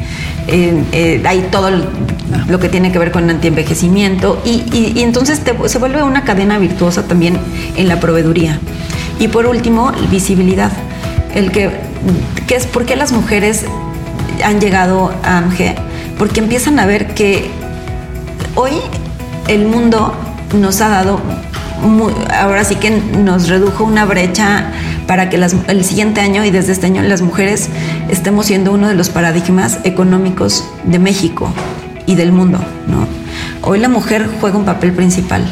eh, 0.46 1.22
hay 1.26 1.46
todo 1.50 1.68
lo 2.48 2.58
que 2.58 2.70
tiene 2.70 2.90
que 2.90 2.98
ver 2.98 3.12
con 3.12 3.28
antienvejecimiento 3.28 4.40
y, 4.46 4.64
y, 4.72 5.02
entonces 5.02 5.42
se 5.66 5.78
vuelve 5.78 6.02
una 6.02 6.24
cadena 6.24 6.58
virtuosa 6.58 7.02
también 7.02 7.36
en 7.76 7.86
la 7.86 8.00
proveeduría. 8.00 8.58
Y 9.18 9.28
por 9.28 9.44
último, 9.44 9.92
visibilidad. 10.10 10.72
El 11.34 11.52
que 11.52 11.70
¿Qué 12.46 12.56
es 12.56 12.66
por 12.66 12.84
qué 12.84 12.96
las 12.96 13.12
mujeres 13.12 13.64
han 14.44 14.60
llegado 14.60 15.12
a 15.22 15.38
AMGE? 15.38 15.74
Porque 16.18 16.40
empiezan 16.40 16.78
a 16.78 16.86
ver 16.86 17.14
que 17.14 17.50
hoy 18.54 18.72
el 19.48 19.66
mundo 19.66 20.14
nos 20.58 20.80
ha 20.80 20.88
dado, 20.88 21.20
ahora 22.38 22.64
sí 22.64 22.76
que 22.76 22.90
nos 22.90 23.48
redujo 23.48 23.84
una 23.84 24.04
brecha 24.04 24.72
para 25.06 25.30
que 25.30 25.36
el 25.68 25.84
siguiente 25.84 26.20
año 26.20 26.44
y 26.44 26.50
desde 26.50 26.72
este 26.72 26.86
año 26.86 27.02
las 27.02 27.22
mujeres 27.22 27.68
estemos 28.08 28.46
siendo 28.46 28.72
uno 28.72 28.88
de 28.88 28.94
los 28.94 29.08
paradigmas 29.08 29.78
económicos 29.84 30.64
de 30.84 30.98
México 30.98 31.52
y 32.06 32.14
del 32.16 32.32
mundo. 32.32 32.58
Hoy 33.62 33.78
la 33.78 33.88
mujer 33.88 34.28
juega 34.40 34.58
un 34.58 34.64
papel 34.64 34.92
principal. 34.92 35.44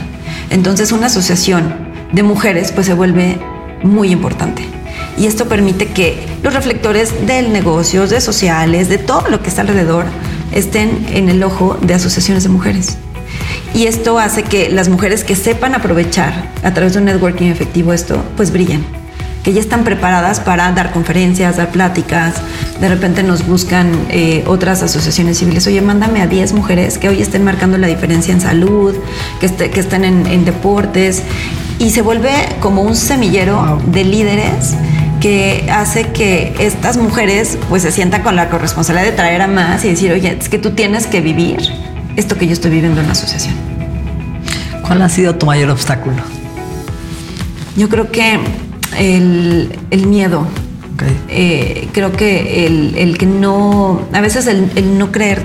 Entonces 0.51 0.91
una 0.91 1.07
asociación 1.07 1.75
de 2.13 2.25
mujeres 2.25 2.73
pues 2.73 2.87
se 2.87 2.95
vuelve 2.95 3.39
muy 3.83 4.11
importante 4.11 4.80
y 5.21 5.27
esto 5.27 5.49
permite 5.49 5.89
que 5.89 6.19
los 6.43 6.55
reflectores 6.55 7.27
del 7.27 7.53
negocio, 7.53 8.07
de 8.07 8.23
sociales, 8.23 8.89
de 8.89 8.97
todo 8.97 9.29
lo 9.29 9.43
que 9.43 9.51
está 9.51 9.61
alrededor, 9.61 10.07
estén 10.51 11.07
en 11.13 11.29
el 11.29 11.43
ojo 11.43 11.77
de 11.83 11.93
asociaciones 11.93 12.43
de 12.43 12.49
mujeres. 12.49 12.97
Y 13.75 13.85
esto 13.85 14.19
hace 14.19 14.45
que 14.45 14.71
las 14.71 14.89
mujeres 14.89 15.23
que 15.23 15.37
sepan 15.37 15.75
aprovechar 15.75 16.49
a 16.63 16.73
través 16.73 16.95
de 16.95 17.01
un 17.01 17.05
networking 17.05 17.49
efectivo 17.49 17.93
esto, 17.93 18.25
pues 18.35 18.51
brillen. 18.51 18.83
Que 19.45 19.53
ya 19.53 19.61
están 19.61 19.85
preparadas 19.85 20.41
para 20.41 20.73
dar 20.73 20.91
conferencias, 20.91 21.59
dar 21.59 21.71
pláticas. 21.71 22.37
De 22.81 22.89
repente 22.89 23.23
nos 23.23 23.47
buscan 23.47 23.93
eh, 24.09 24.43
otras 24.47 24.83
asociaciones 24.83 25.39
civiles. 25.39 25.67
Oye, 25.67 25.83
mándame 25.83 26.23
a 26.23 26.29
10 26.29 26.55
mujeres 26.55 26.97
que 26.97 27.11
hoy 27.11 27.21
estén 27.21 27.45
marcando 27.45 27.77
la 27.77 27.89
diferencia 27.89 28.33
en 28.33 28.41
salud, 28.41 28.95
que, 29.39 29.71
que 29.71 29.81
estén 29.81 30.05
en, 30.05 30.45
deportes. 30.47 31.23
Y 31.79 31.91
se 31.91 32.01
vuelve 32.01 32.31
como 32.61 32.83
un 32.83 32.97
semillero 32.97 33.81
de 33.87 34.05
líderes 34.05 34.77
que 35.21 35.71
hace 35.71 36.09
que 36.13 36.55
estas 36.59 36.97
mujeres 36.97 37.59
pues 37.69 37.83
se 37.83 37.93
sientan 37.93 38.23
con 38.23 38.37
la 38.37 38.49
corresponsabilidad 38.49 39.11
de 39.11 39.17
traer 39.17 39.43
a 39.43 39.47
más 39.47 39.85
y 39.85 39.91
decir, 39.91 40.13
oye, 40.13 40.37
es 40.41 40.49
que 40.49 40.59
tú 40.59 40.71
tienes 40.71 41.07
que 41.07 41.21
vivir 41.21 41.59
esto 42.17 42.37
que 42.37 42.47
yo 42.47 42.53
estoy 42.53 42.71
viviendo 42.71 43.01
en 43.01 43.07
la 43.07 43.13
asociación. 43.13 43.55
¿Cuál 44.87 45.03
ha 45.03 45.09
sido 45.09 45.37
tu 45.37 45.47
mayor 45.47 45.71
obstáculo? 45.71 46.17
Yo 47.77 47.89
creo 47.89 48.11
que 48.11 48.39
el, 48.99 50.07
miedo. 50.07 50.47
Eh, 51.29 51.89
creo 51.93 52.13
que 52.13 52.67
el, 52.67 53.17
que 53.17 53.27
no, 53.27 54.03
a 54.13 54.21
veces 54.21 54.47
el, 54.47 54.99
no 54.99 55.13
creer 55.13 55.45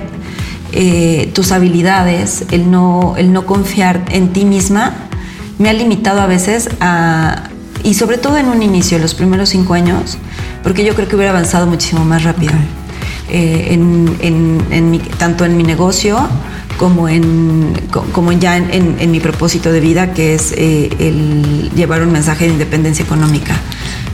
eh, 0.72 1.30
tus 1.34 1.52
habilidades, 1.52 2.44
el 2.50 2.70
no, 2.70 3.14
el 3.16 3.32
no 3.32 3.46
confiar 3.46 4.04
en 4.10 4.32
ti 4.32 4.44
misma, 4.44 4.94
me 5.58 5.70
ha 5.70 5.72
limitado 5.72 6.20
a 6.20 6.26
veces 6.26 6.68
a, 6.80 7.50
y 7.86 7.94
sobre 7.94 8.18
todo 8.18 8.36
en 8.36 8.48
un 8.48 8.64
inicio, 8.64 8.98
los 8.98 9.14
primeros 9.14 9.50
cinco 9.50 9.74
años, 9.74 10.18
porque 10.64 10.84
yo 10.84 10.96
creo 10.96 11.06
que 11.06 11.14
hubiera 11.14 11.30
avanzado 11.30 11.68
muchísimo 11.68 12.04
más 12.04 12.24
rápido. 12.24 12.52
eh, 13.28 13.68
en, 13.70 15.00
tanto 15.18 15.44
en 15.44 15.56
mi 15.56 15.62
negocio 15.62 16.28
como 16.78 17.08
en 17.08 17.74
como 18.12 18.32
ya 18.32 18.56
en, 18.56 19.10
mi 19.10 19.20
propósito 19.20 19.70
de 19.70 19.78
vida, 19.78 20.12
que 20.12 20.34
es 20.34 20.52
eh, 20.56 20.90
el 20.98 21.70
llevar 21.76 22.02
un 22.02 22.10
mensaje 22.10 22.46
de 22.46 22.52
independencia 22.52 23.04
económica. 23.04 23.54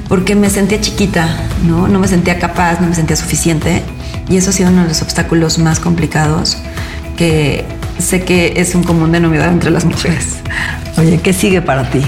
Porque 0.07 0.35
me 0.35 0.51
sentía 0.51 0.79
chiquita, 0.79 1.27
¿no? 1.67 1.89
No 1.89 1.99
me 1.99 2.09
sentía 2.09 2.39
capaz, 2.39 2.79
no 2.81 2.89
me 2.89 2.95
sentía 2.95 3.17
suficiente. 3.17 3.83
Y 4.29 4.37
eso 4.37 4.51
ha 4.51 4.53
sido 4.53 4.69
uno 4.69 4.83
de 4.83 4.89
los 4.89 5.01
obstáculos 5.01 5.59
más 5.59 5.81
complicados 5.81 6.59
que 7.17 7.65
sé 7.99 8.23
que 8.23 8.55
es 8.57 8.75
un 8.75 8.85
común 8.85 9.13
denominador 9.13 9.55
entre 9.55 9.71
las 9.71 9.87
mujeres. 9.87 10.37
Oye, 10.99 11.19
¿qué 11.23 11.33
sigue 11.33 11.63
para 11.63 11.91
ti? 11.91 12.03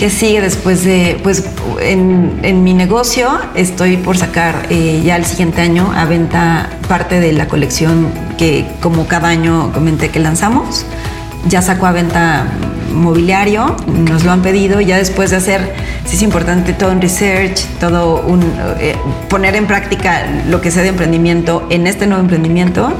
¿Qué 0.00 0.08
sigue 0.08 0.40
después 0.40 0.82
de, 0.82 1.20
pues 1.22 1.44
en, 1.78 2.64
mi 2.64 2.72
negocio 2.72 3.28
estoy 3.54 3.98
por 3.98 4.16
sacar 4.16 4.66
eh, 4.70 5.02
ya 5.04 5.16
el 5.16 5.26
siguiente 5.26 5.60
año 5.60 5.92
a 5.94 6.06
venta 6.06 6.70
parte 6.88 7.20
de 7.20 7.34
la 7.34 7.48
colección 7.48 8.08
que 8.38 8.66
como 8.80 9.06
cada 9.06 9.28
año 9.28 9.70
comenté 9.74 10.08
que 10.08 10.18
lanzamos. 10.18 10.86
Ya 11.48 11.60
saco 11.60 11.84
a 11.84 11.92
venta 11.92 12.46
mobiliario, 12.94 13.76
nos 13.88 14.24
lo 14.24 14.32
han 14.32 14.40
pedido, 14.40 14.80
ya 14.80 14.96
después 14.96 15.32
de 15.32 15.36
hacer, 15.36 15.74
sí 16.06 16.16
es 16.16 16.22
importante, 16.22 16.72
todo 16.72 16.92
un 16.92 17.02
research, 17.02 17.66
todo 17.78 18.22
un, 18.22 18.40
eh, 18.80 18.96
poner 19.28 19.54
en 19.54 19.66
práctica 19.66 20.26
lo 20.48 20.62
que 20.62 20.70
sea 20.70 20.82
de 20.82 20.88
emprendimiento 20.88 21.66
en 21.68 21.86
este 21.86 22.06
nuevo 22.06 22.22
emprendimiento 22.22 22.90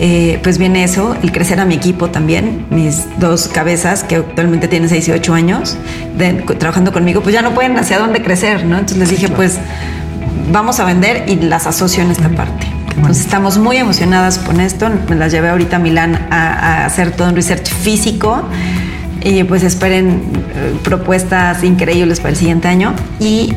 eh, 0.00 0.40
pues 0.42 0.58
viene 0.58 0.82
eso, 0.82 1.16
el 1.22 1.30
crecer 1.30 1.60
a 1.60 1.64
mi 1.64 1.74
equipo 1.74 2.10
también, 2.10 2.66
mis 2.70 3.06
dos 3.20 3.46
cabezas 3.46 4.02
que 4.02 4.16
actualmente 4.16 4.66
tienen 4.66 4.88
6 4.88 5.08
y 5.08 5.12
8 5.12 5.34
años 5.34 5.76
trabajando 6.58 6.92
conmigo, 6.92 7.20
pues 7.20 7.32
ya 7.32 7.42
no 7.42 7.54
pueden 7.54 7.78
hacia 7.78 7.98
dónde 7.98 8.20
crecer, 8.22 8.64
¿no? 8.64 8.74
Entonces 8.74 8.98
les 8.98 9.10
dije, 9.10 9.28
pues 9.28 9.58
vamos 10.50 10.80
a 10.80 10.84
vender 10.84 11.24
y 11.28 11.36
las 11.36 11.66
asocio 11.66 12.02
en 12.02 12.10
esta 12.10 12.28
parte. 12.28 12.66
Entonces 12.96 13.24
estamos 13.24 13.58
muy 13.58 13.76
emocionadas 13.76 14.38
con 14.38 14.60
esto, 14.60 14.88
me 15.08 15.16
las 15.16 15.32
llevé 15.32 15.48
ahorita 15.48 15.76
a 15.76 15.78
Milán 15.78 16.26
a, 16.30 16.86
hacer 16.86 17.12
todo 17.12 17.28
un 17.28 17.36
research 17.36 17.68
físico 17.68 18.42
y 19.22 19.44
pues 19.44 19.62
esperen 19.62 20.22
eh, 20.54 20.76
propuestas 20.82 21.62
increíbles 21.62 22.18
para 22.18 22.30
el 22.30 22.36
siguiente 22.36 22.66
año. 22.66 22.94
Y 23.20 23.52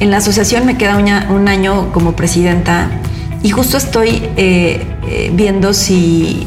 en 0.00 0.10
la 0.10 0.18
asociación 0.18 0.66
me 0.66 0.76
queda 0.76 0.96
un 0.96 1.48
año 1.48 1.90
como 1.92 2.12
presidenta 2.12 2.88
y 3.42 3.50
justo 3.50 3.76
estoy 3.76 4.22
eh, 4.36 4.84
eh, 5.06 5.30
viendo 5.32 5.72
si 5.72 6.46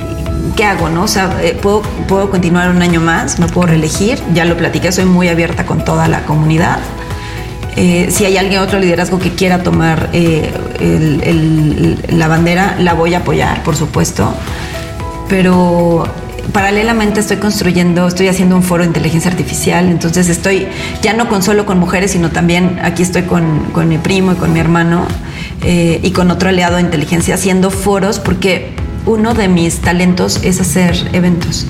qué 0.55 0.65
hago, 0.65 0.89
¿no? 0.89 1.03
O 1.03 1.07
sea, 1.07 1.39
eh, 1.41 1.57
¿puedo, 1.59 1.81
puedo 2.07 2.29
continuar 2.29 2.69
un 2.69 2.81
año 2.81 3.01
más, 3.01 3.39
me 3.39 3.47
puedo 3.47 3.67
reelegir, 3.67 4.19
ya 4.33 4.45
lo 4.45 4.55
platiqué, 4.55 4.91
soy 4.91 5.05
muy 5.05 5.27
abierta 5.27 5.65
con 5.65 5.83
toda 5.83 6.07
la 6.07 6.23
comunidad. 6.25 6.79
si 7.75 8.25
hay 8.25 8.37
alguien 8.37 8.61
otro 8.61 8.77
liderazgo 8.77 9.17
que 9.17 9.31
quiera 9.31 9.63
tomar 9.63 10.09
la 12.09 12.27
bandera, 12.27 12.75
la 12.79 12.93
voy 12.93 13.15
a 13.15 13.19
apoyar, 13.19 13.63
por 13.63 13.75
supuesto. 13.75 14.31
Pero 15.27 16.05
paralelamente 16.51 17.19
estoy 17.19 17.37
construyendo, 17.37 18.07
estoy 18.07 18.27
haciendo 18.27 18.55
un 18.55 18.63
foro 18.63 18.83
de 18.83 18.87
inteligencia 18.87 19.31
artificial, 19.31 19.87
entonces 19.87 20.29
estoy 20.29 20.67
ya 21.01 21.13
no 21.13 21.29
con 21.29 21.41
solo 21.41 21.65
con 21.65 21.79
mujeres, 21.79 22.11
sino 22.11 22.31
también 22.31 22.79
aquí 22.83 23.03
estoy 23.03 23.23
con, 23.23 23.59
con 23.71 23.87
mi 23.87 23.97
primo 23.97 24.33
y 24.33 24.35
con 24.35 24.51
mi 24.51 24.59
hermano 24.59 25.05
eh, 25.61 25.99
y 26.03 26.11
con 26.11 26.29
otro 26.31 26.49
aliado 26.49 26.75
de 26.75 26.81
inteligencia 26.81 27.35
haciendo 27.35 27.71
foros 27.71 28.19
porque 28.19 28.71
uno 29.05 29.33
de 29.33 29.47
mis 29.47 29.79
talentos 29.79 30.39
es 30.43 30.59
hacer 30.59 30.95
eventos. 31.13 31.67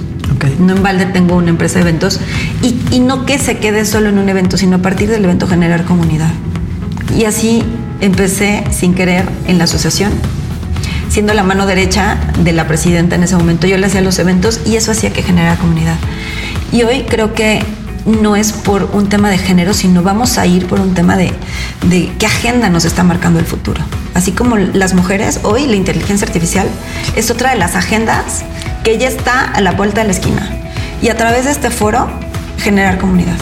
No 0.60 0.76
en 0.76 0.84
balde 0.84 1.06
tengo 1.06 1.36
una 1.36 1.50
empresa 1.50 1.76
de 1.76 1.82
eventos 1.82 2.20
y, 2.62 2.76
y, 2.92 3.00
no 3.00 3.26
que 3.26 3.40
se 3.40 3.60
quede 3.60 3.86
solo 3.86 4.10
en 4.10 4.18
un 4.18 4.28
evento, 4.28 4.58
sino 4.58 4.78
a 4.78 4.80
partir 4.80 5.10
del 5.10 5.24
evento 5.24 5.48
generar 5.48 5.86
comunidad. 5.86 6.32
Y 7.18 7.24
así 7.24 7.64
empecé 8.02 8.66
sin 8.72 8.94
querer 8.94 9.24
en 9.48 9.58
la 9.58 9.64
asociación, 9.64 10.12
siendo 11.14 11.36
la 11.36 11.44
mano 11.44 11.68
derecha 11.68 12.18
de 12.40 12.54
la 12.54 12.68
presidenta 12.68 13.14
en 13.16 13.22
ese 13.22 13.36
momento. 13.36 13.68
Yo 13.68 13.78
le 13.78 13.86
hacía 13.86 14.02
los 14.02 14.18
eventos 14.18 14.62
y 14.66 14.78
eso 14.78 14.92
hacía 14.92 15.14
que 15.14 15.22
generara 15.22 15.58
comunidad. 15.58 15.96
Y 16.72 16.82
hoy 16.82 17.04
creo 17.08 17.36
que 17.36 17.64
no 18.08 18.36
es 18.36 18.52
por 18.52 18.86
un 18.94 19.10
tema 19.10 19.30
de 19.30 19.38
género, 19.38 19.76
sino 19.76 20.02
vamos 20.02 20.40
a 20.40 20.48
ir 20.48 20.66
por 20.66 20.80
un 20.80 20.96
tema 20.96 21.16
de, 21.16 21.32
qué 22.18 22.26
agenda 22.26 22.68
nos 22.70 22.84
está 22.84 23.04
marcando 23.04 23.38
el 23.38 23.46
futuro. 23.46 23.80
Así 24.16 24.32
como 24.32 24.58
las 24.58 24.96
mujeres, 24.96 25.42
hoy 25.44 25.68
la 25.68 25.76
inteligencia 25.76 26.26
artificial 26.26 26.68
es 27.16 27.30
otra 27.30 27.52
de 27.52 27.58
las 27.58 27.76
agendas 27.76 28.44
que 28.84 28.98
ya 28.98 29.08
está 29.08 29.44
a 29.44 29.62
la 29.62 29.74
vuelta 29.74 30.02
de 30.02 30.08
la 30.08 30.14
esquina. 30.14 30.50
Y 31.04 31.10
a 31.10 31.16
través 31.16 31.46
de 31.46 31.52
este 31.52 31.70
foro, 31.70 32.10
generar 32.58 32.98
comunidad. 32.98 33.38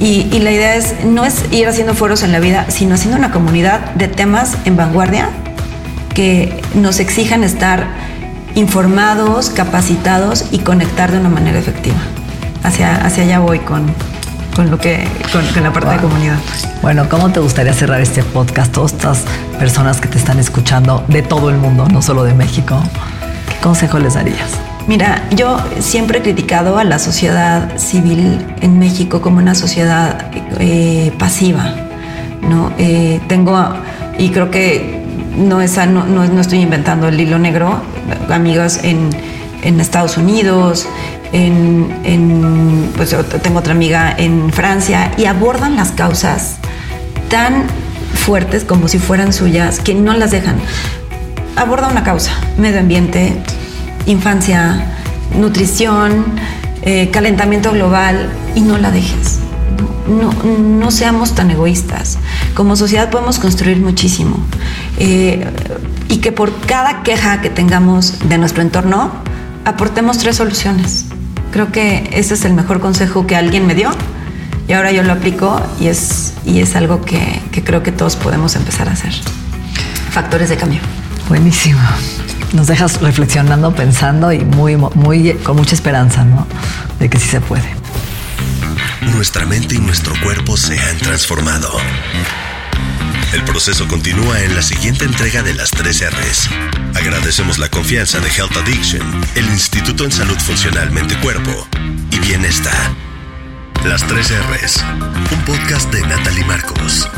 Y, 0.00 0.28
y, 0.32 0.40
la 0.40 0.50
idea 0.50 0.76
es, 0.76 1.02
no 1.06 1.24
es 1.24 1.44
ir 1.50 1.66
haciendo 1.66 1.94
foros 1.94 2.22
en 2.22 2.32
la 2.32 2.40
vida, 2.40 2.66
sino 2.68 2.94
haciendo 2.94 3.16
una 3.16 3.30
comunidad 3.30 3.94
de 3.94 4.08
temas 4.08 4.58
en 4.66 4.76
vanguardia 4.76 5.30
que 6.20 6.60
nos 6.74 7.00
exijan 7.00 7.44
estar 7.44 7.86
informados, 8.54 9.48
capacitados 9.48 10.44
y 10.50 10.58
conectar 10.58 11.10
de 11.10 11.18
una 11.18 11.30
manera 11.30 11.58
efectiva 11.58 11.96
hacia, 12.62 12.94
hacia 13.06 13.22
allá 13.24 13.38
voy 13.38 13.60
con, 13.60 13.86
con 14.54 14.70
lo 14.70 14.76
que, 14.76 15.08
con, 15.32 15.62
la 15.62 15.72
parte 15.72 15.92
de 15.92 15.96
comunidad. 15.96 16.36
Bueno, 16.82 17.08
¿cómo 17.08 17.30
te 17.30 17.40
gustaría 17.40 17.72
cerrar 17.72 18.02
este 18.02 18.22
podcast? 18.22 18.70
Todas 18.70 18.92
estas 18.92 19.24
personas 19.58 19.98
que 19.98 20.08
te 20.08 20.18
están 20.18 20.38
escuchando 20.38 21.02
de 21.08 21.22
todo 21.22 21.48
el 21.48 21.56
mundo, 21.56 21.88
no 21.90 22.02
solo 22.02 22.22
de 22.24 22.34
México, 22.34 22.78
¿qué 23.48 23.56
consejo 23.62 23.98
les 23.98 24.12
darías? 24.12 24.50
Mira, 24.86 25.26
yo 25.34 25.58
siempre 25.78 26.18
he 26.18 26.22
criticado 26.22 26.76
a 26.76 26.84
la 26.84 26.98
sociedad 26.98 27.78
civil 27.78 28.44
en 28.60 28.78
México 28.78 29.22
como 29.22 29.38
una 29.38 29.54
sociedad 29.54 30.30
eh, 30.58 31.14
pasiva, 31.18 31.76
¿no? 32.42 32.72
Eh, 32.76 33.22
tengo, 33.26 33.74
y 34.18 34.28
creo 34.28 34.50
que 34.50 34.99
no, 35.36 35.60
es, 35.60 35.76
no, 35.76 36.06
no, 36.06 36.40
estoy 36.40 36.60
inventando 36.60 37.08
el 37.08 37.20
hilo 37.20 37.38
negro, 37.38 37.80
amigos 38.30 38.80
en, 38.82 39.10
en 39.62 39.80
Estados 39.80 40.16
Unidos, 40.16 40.86
en, 41.32 42.90
pues 42.96 43.14
tengo 43.42 43.60
otra 43.60 43.72
amiga 43.72 44.14
en 44.16 44.52
Francia 44.52 45.12
y 45.16 45.26
abordan 45.26 45.76
las 45.76 45.92
causas 45.92 46.56
tan 47.28 47.64
fuertes 48.14 48.64
como 48.64 48.88
si 48.88 48.98
fueran 48.98 49.32
suyas 49.32 49.80
que 49.80 49.94
no 49.94 50.14
las 50.14 50.30
dejan. 50.30 50.56
Aborda 51.56 51.88
una 51.88 52.04
causa, 52.04 52.32
medio 52.58 52.80
ambiente, 52.80 53.36
infancia, 54.06 54.86
nutrición, 55.38 56.24
eh, 56.82 57.10
calentamiento 57.10 57.72
global 57.72 58.30
y 58.54 58.60
no 58.60 58.78
la 58.78 58.90
dejes. 58.90 59.38
No, 60.08 60.32
no, 60.32 60.90
seamos 60.90 61.34
tan 61.34 61.50
egoístas. 61.50 62.18
Como 62.54 62.74
sociedad 62.74 63.10
podemos 63.10 63.38
construir 63.38 63.78
muchísimo. 63.78 64.38
Eh, 65.00 65.44
y 66.08 66.18
que 66.18 66.30
por 66.30 66.54
cada 66.66 67.02
queja 67.02 67.40
que 67.40 67.48
tengamos 67.48 68.28
de 68.28 68.36
nuestro 68.36 68.62
entorno, 68.62 69.10
aportemos 69.64 70.18
tres 70.18 70.36
soluciones. 70.36 71.06
Creo 71.52 71.72
que 71.72 72.10
ese 72.12 72.34
es 72.34 72.44
el 72.44 72.52
mejor 72.52 72.80
consejo 72.80 73.26
que 73.26 73.34
alguien 73.34 73.66
me 73.66 73.74
dio 73.74 73.90
y 74.68 74.72
ahora 74.72 74.92
yo 74.92 75.02
lo 75.02 75.12
aplico 75.12 75.60
y 75.80 75.88
es, 75.88 76.34
y 76.44 76.60
es 76.60 76.76
algo 76.76 77.02
que, 77.02 77.40
creo 77.64 77.82
que 77.82 77.92
todos 77.92 78.14
podemos 78.14 78.54
empezar 78.56 78.88
a 78.88 78.92
hacer. 78.92 79.12
Factores 80.12 80.48
de 80.48 80.56
cambio. 80.56 80.80
Buenísimo. 81.28 81.80
Nos 82.52 82.66
dejas 82.66 83.00
reflexionando, 83.00 83.74
pensando 83.74 84.32
y 84.32 84.40
muy, 84.44 84.76
muy, 84.76 85.32
con 85.42 85.56
mucha 85.56 85.74
esperanza, 85.74 86.24
¿no? 86.24 86.46
De 86.98 87.08
que 87.08 87.18
sí 87.18 87.28
se 87.28 87.40
puede. 87.40 87.68
Nuestra 89.00 89.46
mente 89.46 89.76
y 89.76 89.78
nuestro 89.78 90.14
cuerpo 90.22 90.56
se 90.56 90.78
han 90.78 90.98
transformado. 90.98 91.70
El 93.32 93.44
proceso 93.44 93.86
continúa 93.86 94.42
en 94.42 94.56
la 94.56 94.62
siguiente 94.62 95.04
entrega 95.04 95.44
de 95.44 95.54
las 95.54 95.70
3 95.70 96.10
R's. 96.10 96.48
Agradecemos 96.96 97.58
la 97.58 97.68
confianza 97.68 98.18
de 98.18 98.28
Health 98.28 98.56
Addiction, 98.56 99.02
el 99.36 99.44
Instituto 99.44 100.02
en 100.02 100.10
Salud 100.10 100.36
Funcional 100.38 100.90
Mente 100.90 101.14
Cuerpo 101.22 101.52
y 102.10 102.18
Bienestar. 102.18 102.74
Las 103.84 104.04
3 104.08 104.32
R's, 104.50 104.84
un 105.30 105.44
podcast 105.44 105.92
de 105.92 106.00
Natalie 106.00 106.44
Marcos. 106.44 107.08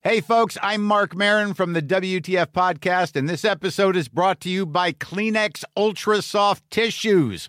Hey 0.00 0.20
folks, 0.20 0.56
I'm 0.62 0.84
Mark 0.84 1.16
Marin 1.16 1.54
from 1.54 1.72
the 1.72 1.82
WTF 1.82 2.52
podcast 2.52 3.16
and 3.16 3.28
this 3.28 3.44
episode 3.44 3.96
is 3.96 4.08
brought 4.08 4.38
to 4.40 4.48
you 4.48 4.64
by 4.64 4.92
Kleenex 4.92 5.64
Ultra 5.76 6.22
Soft 6.22 6.62
Tissues 6.70 7.48